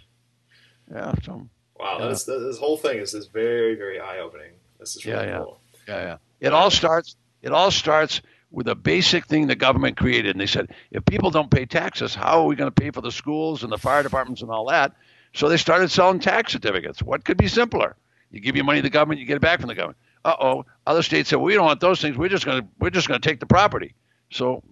[0.92, 1.14] yeah.
[1.22, 1.46] So
[1.78, 2.08] wow, yeah.
[2.08, 4.52] This, this whole thing is is very very eye opening.
[4.80, 5.38] This is really yeah, yeah.
[5.38, 5.60] cool.
[5.86, 6.16] Yeah, yeah.
[6.40, 7.14] It all starts.
[7.42, 11.30] It all starts with a basic thing the government created, and they said if people
[11.30, 14.02] don't pay taxes, how are we going to pay for the schools and the fire
[14.02, 14.96] departments and all that?
[15.34, 17.02] So they started selling tax certificates.
[17.02, 17.94] What could be simpler?
[18.32, 20.36] You give your money to the government, you get it back from the government uh
[20.40, 22.16] oh, other states said, well, we don't want those things.
[22.16, 23.94] We're just gonna we're just gonna take the property.
[24.30, 24.62] So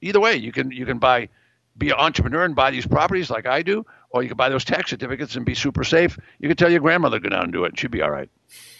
[0.00, 1.28] either way, you can you can buy
[1.76, 4.64] be an entrepreneur and buy these properties like I do, or you can buy those
[4.64, 6.18] tax certificates and be super safe.
[6.38, 8.30] You can tell your grandmother to go down and do it; she'd be all right.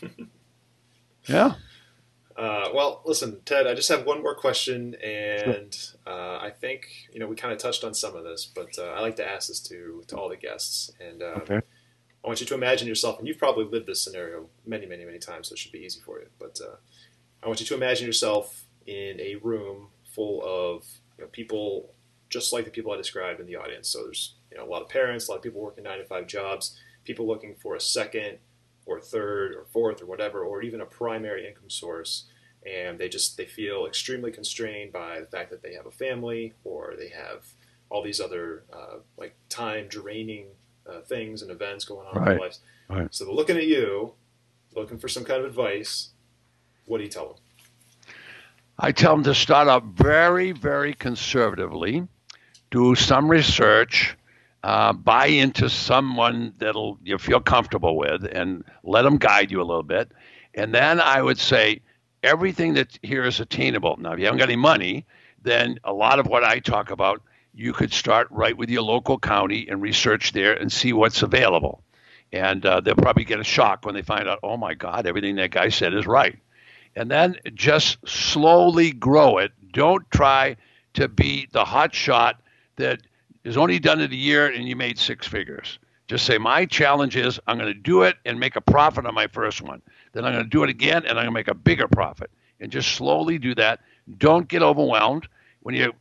[1.28, 1.54] yeah.
[2.36, 3.66] Uh, well, listen, Ted.
[3.66, 5.74] I just have one more question, and
[6.06, 8.88] uh, I think you know we kind of touched on some of this, but uh,
[8.88, 10.90] I like to ask this to to all the guests.
[11.00, 11.60] And uh, okay.
[12.26, 15.20] I want you to imagine yourself, and you've probably lived this scenario many, many, many
[15.20, 16.26] times, so it should be easy for you.
[16.40, 16.74] But uh,
[17.40, 20.84] I want you to imagine yourself in a room full of
[21.16, 21.92] you know, people
[22.28, 23.88] just like the people I described in the audience.
[23.88, 26.04] So there's you know a lot of parents, a lot of people working nine to
[26.04, 28.38] five jobs, people looking for a second
[28.86, 32.24] or third or fourth or whatever, or even a primary income source,
[32.66, 36.54] and they just they feel extremely constrained by the fact that they have a family
[36.64, 37.46] or they have
[37.88, 40.46] all these other uh, like time draining
[40.88, 42.22] uh, things and events going on right.
[42.22, 42.60] in their lives.
[42.88, 43.14] Right.
[43.14, 44.14] So they're looking at you,
[44.74, 46.10] looking for some kind of advice.
[46.86, 47.36] What do you tell them?
[48.78, 52.06] I tell them to start out very, very conservatively.
[52.70, 54.16] do some research,
[54.62, 59.64] uh, buy into someone that'll you feel comfortable with, and let them guide you a
[59.64, 60.10] little bit.
[60.54, 61.80] And then I would say
[62.22, 63.96] everything that here is attainable.
[63.98, 65.06] Now, if you haven't got any money,
[65.42, 67.22] then a lot of what I talk about,
[67.56, 71.82] you could start right with your local county and research there and see what's available.
[72.30, 75.36] And uh, they'll probably get a shock when they find out, oh my God, everything
[75.36, 76.38] that guy said is right.
[76.94, 79.52] And then just slowly grow it.
[79.72, 80.56] Don't try
[80.94, 82.42] to be the hot shot
[82.76, 83.00] that
[83.42, 85.78] is only done it a year and you made six figures.
[86.08, 89.14] Just say, my challenge is I'm going to do it and make a profit on
[89.14, 89.80] my first one.
[90.12, 92.30] Then I'm going to do it again and I'm going to make a bigger profit.
[92.60, 93.80] And just slowly do that.
[94.18, 95.26] Don't get overwhelmed.
[95.60, 95.92] When you,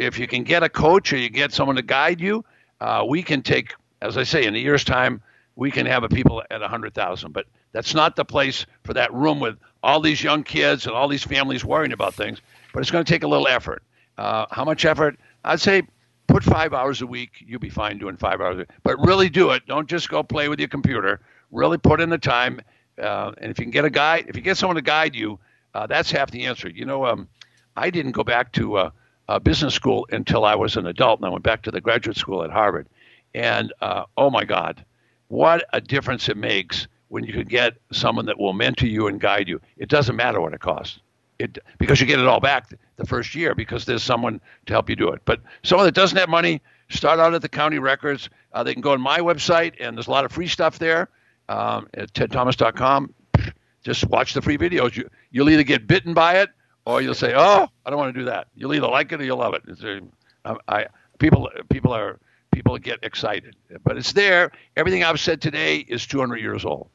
[0.00, 2.42] if you can get a coach or you get someone to guide you,
[2.80, 5.20] uh, we can take, as I say, in a year's time,
[5.56, 7.32] we can have a people at 100,000.
[7.32, 11.06] But that's not the place for that room with all these young kids and all
[11.06, 12.40] these families worrying about things.
[12.72, 13.82] But it's going to take a little effort.
[14.16, 15.18] Uh, how much effort?
[15.44, 15.82] I'd say
[16.28, 17.32] put five hours a week.
[17.46, 18.64] You'll be fine doing five hours.
[18.82, 19.66] But really do it.
[19.66, 21.20] Don't just go play with your computer.
[21.50, 22.62] Really put in the time.
[22.98, 25.38] Uh, and if you can get a guide, if you get someone to guide you,
[25.74, 26.70] uh, that's half the answer.
[26.70, 27.28] You know, um,
[27.76, 28.78] I didn't go back to
[29.30, 32.16] uh, business school until I was an adult, and I went back to the graduate
[32.16, 32.88] school at Harvard.
[33.32, 34.84] And uh, oh my God,
[35.28, 39.20] what a difference it makes when you can get someone that will mentor you and
[39.20, 39.60] guide you.
[39.76, 40.98] It doesn't matter what it costs.
[41.38, 44.90] It, because you get it all back the first year because there's someone to help
[44.90, 45.22] you do it.
[45.24, 48.28] But someone that doesn't have money, start out at the county records.
[48.52, 51.08] Uh, they can go on my website, and there's a lot of free stuff there
[51.48, 53.14] um, at tedthomas.com.
[53.84, 54.96] Just watch the free videos.
[54.96, 56.50] You, you'll either get bitten by it
[56.90, 59.24] or you'll say, "Oh, I don't want to do that." You'll either like it or
[59.24, 59.62] you'll love it.
[59.84, 60.00] A,
[60.44, 60.86] I, I,
[61.18, 62.18] people, people are
[62.52, 64.52] people get excited, but it's there.
[64.76, 66.88] Everything I've said today is 200 years old.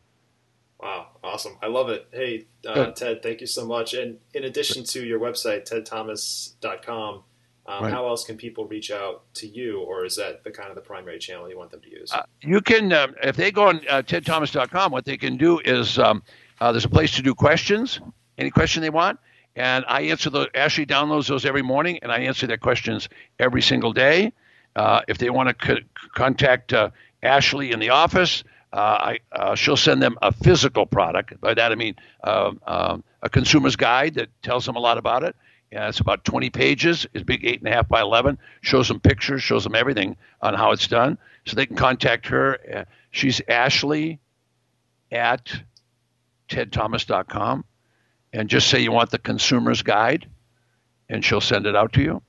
[0.79, 1.57] Wow, awesome.
[1.61, 2.07] I love it.
[2.11, 3.93] Hey, uh, Ted, thank you so much.
[3.93, 7.23] And in addition to your website, tedthomas.com,
[7.67, 7.91] um, right.
[7.91, 10.81] how else can people reach out to you, or is that the kind of the
[10.81, 12.11] primary channel you want them to use?
[12.13, 15.97] Uh, you can, um, if they go on uh, tedthomas.com, what they can do is
[15.97, 16.21] um,
[16.61, 17.99] uh, there's a place to do questions,
[18.37, 19.17] any question they want.
[19.55, 20.47] And I answer those.
[20.53, 23.07] Ashley downloads those every morning, and I answer their questions
[23.39, 24.33] every single day.
[24.75, 26.89] Uh, if they want to c- contact uh,
[27.23, 28.43] Ashley in the office,
[28.73, 31.39] uh, I, uh, she'll send them a physical product.
[31.39, 31.95] By that I mean
[32.25, 35.35] um, um, a consumer's guide that tells them a lot about it.
[35.71, 37.07] Yeah, it's about 20 pages.
[37.13, 38.37] It's big, eight and a half by 11.
[38.61, 41.17] Shows them pictures, shows them everything on how it's done.
[41.45, 42.59] So they can contact her.
[42.73, 44.19] Uh, she's Ashley
[45.11, 45.61] at
[46.49, 47.63] tedthomas.com
[48.35, 50.27] and just say you want the consumer's guide,
[51.07, 52.21] and she'll send it out to you.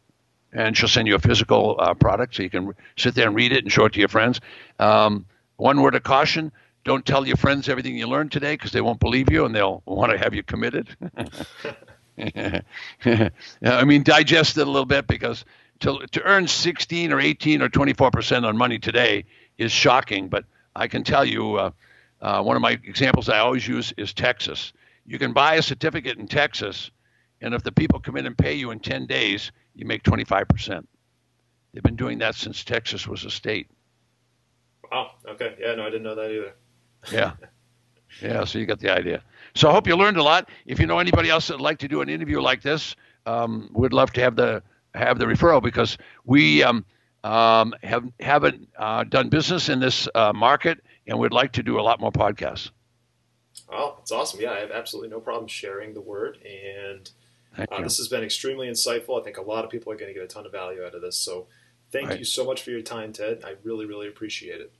[0.52, 3.52] And she'll send you a physical uh, product so you can sit there and read
[3.52, 4.40] it and show it to your friends.
[4.78, 5.26] Um,
[5.56, 6.52] one word of caution
[6.84, 9.82] don't tell your friends everything you learned today because they won't believe you and they'll
[9.84, 10.96] want to have you committed.
[13.62, 15.44] I mean, digest it a little bit because
[15.80, 19.24] to, to earn 16 or 18 or 24% on money today
[19.58, 20.28] is shocking.
[20.28, 20.44] But
[20.76, 21.70] I can tell you, uh,
[22.20, 24.72] uh, one of my examples I always use is Texas.
[25.06, 26.90] You can buy a certificate in Texas,
[27.40, 30.86] and if the people come in and pay you in 10 days, you make 25%.
[31.72, 33.68] They've been doing that since Texas was a state.
[34.92, 35.56] Oh, okay.
[35.60, 36.54] Yeah, no, I didn't know that either.
[37.12, 37.32] yeah.
[38.22, 39.22] Yeah, so you got the idea.
[39.54, 40.48] So I hope you learned a lot.
[40.64, 42.96] If you know anybody else that'd like to do an interview like this,
[43.26, 44.62] um, we'd love to have the
[44.94, 46.84] have the referral because we um,
[47.24, 51.78] um, have haven't uh, done business in this uh, market, and we'd like to do
[51.78, 52.70] a lot more podcasts.
[53.68, 54.40] Oh, it's awesome!
[54.40, 57.10] Yeah, I have absolutely no problem sharing the word, and
[57.58, 59.20] uh, this has been extremely insightful.
[59.20, 60.94] I think a lot of people are going to get a ton of value out
[60.94, 61.16] of this.
[61.16, 61.48] So
[61.92, 62.18] Thank right.
[62.18, 63.42] you so much for your time, Ted.
[63.44, 64.72] I really, really appreciate it.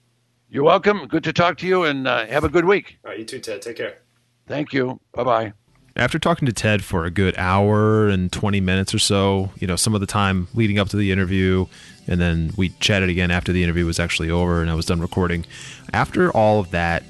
[0.48, 1.06] You're welcome.
[1.06, 2.98] Good to talk to you, and uh, have a good week.
[3.04, 3.62] All right, you too, Ted.
[3.62, 3.98] Take care.
[4.46, 5.00] Thank you.
[5.12, 5.52] Bye bye.
[5.96, 9.76] After talking to Ted for a good hour and 20 minutes or so, you know,
[9.76, 11.66] some of the time leading up to the interview,
[12.06, 15.00] and then we chatted again after the interview was actually over and I was done
[15.00, 15.46] recording.
[15.94, 17.02] After all of that,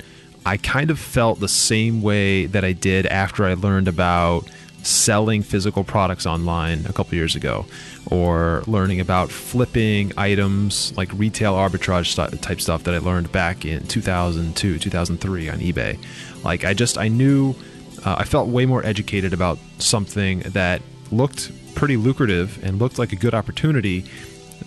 [0.46, 4.48] I kind of felt the same way that I did after I learned about
[4.84, 7.66] selling physical products online a couple years ago
[8.12, 13.84] or learning about flipping items like retail arbitrage type stuff that I learned back in
[13.88, 15.98] 2002, 2003 on eBay.
[16.44, 17.56] Like I just I knew
[18.04, 20.80] uh, I felt way more educated about something that
[21.10, 24.04] looked pretty lucrative and looked like a good opportunity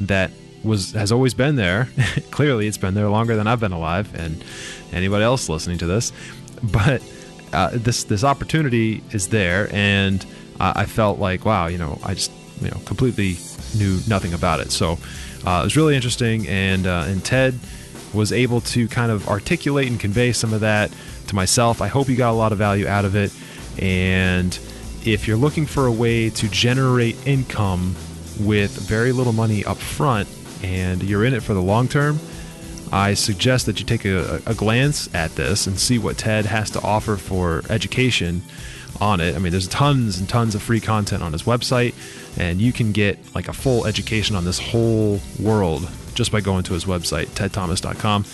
[0.02, 0.32] that
[0.64, 1.88] was has always been there.
[2.32, 4.44] Clearly, it's been there longer than I've been alive, and
[4.92, 6.12] anybody else listening to this.
[6.64, 7.02] But
[7.54, 10.26] uh, this this opportunity is there, and
[10.60, 12.32] I felt like wow, you know, I just
[12.62, 13.38] you know completely
[13.78, 14.72] knew nothing about it.
[14.72, 14.98] So
[15.46, 17.58] uh, it was really interesting, and uh, and Ted
[18.14, 20.92] was able to kind of articulate and convey some of that
[21.28, 21.82] to myself.
[21.82, 23.32] I hope you got a lot of value out of it,
[23.82, 24.58] and
[25.06, 27.96] if you're looking for a way to generate income
[28.40, 30.28] with very little money up front
[30.62, 32.20] and you're in it for the long term,
[32.92, 36.72] I suggest that you take a, a, glance at this and see what Ted has
[36.72, 38.42] to offer for education
[39.00, 39.36] on it.
[39.36, 41.94] I mean, there's tons and tons of free content on his website,
[42.38, 46.64] and you can get like a full education on this whole world just by going
[46.64, 48.26] to his website, tedthomas.com.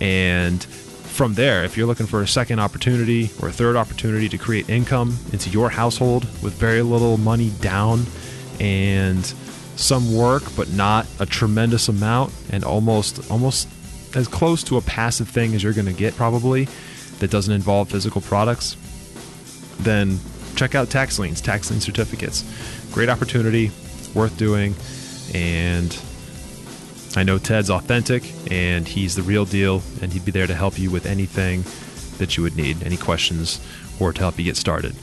[0.00, 4.38] And from there, if you're looking for a second opportunity or a third opportunity to
[4.38, 8.04] create income into your household with very little money down
[8.58, 9.24] and
[9.76, 13.66] some work but not a tremendous amount and almost almost
[14.14, 16.68] as close to a passive thing as you're going to get probably
[17.18, 18.76] that doesn't involve physical products,
[19.80, 20.18] then
[20.56, 22.44] check out tax liens, tax lien certificates.
[22.92, 23.70] Great opportunity,
[24.14, 24.74] worth doing,
[25.34, 25.96] and
[27.16, 30.78] I know Ted's authentic and he's the real deal, and he'd be there to help
[30.78, 31.64] you with anything
[32.18, 33.60] that you would need, any questions,
[33.98, 34.94] or to help you get started.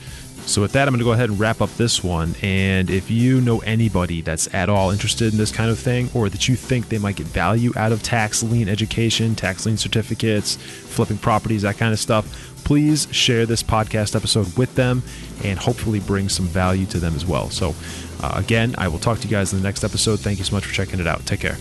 [0.47, 2.33] So, with that, I'm going to go ahead and wrap up this one.
[2.41, 6.29] And if you know anybody that's at all interested in this kind of thing, or
[6.29, 10.55] that you think they might get value out of tax lien education, tax lien certificates,
[10.55, 15.03] flipping properties, that kind of stuff, please share this podcast episode with them
[15.43, 17.49] and hopefully bring some value to them as well.
[17.49, 17.75] So,
[18.23, 20.21] uh, again, I will talk to you guys in the next episode.
[20.21, 21.25] Thank you so much for checking it out.
[21.25, 21.57] Take care.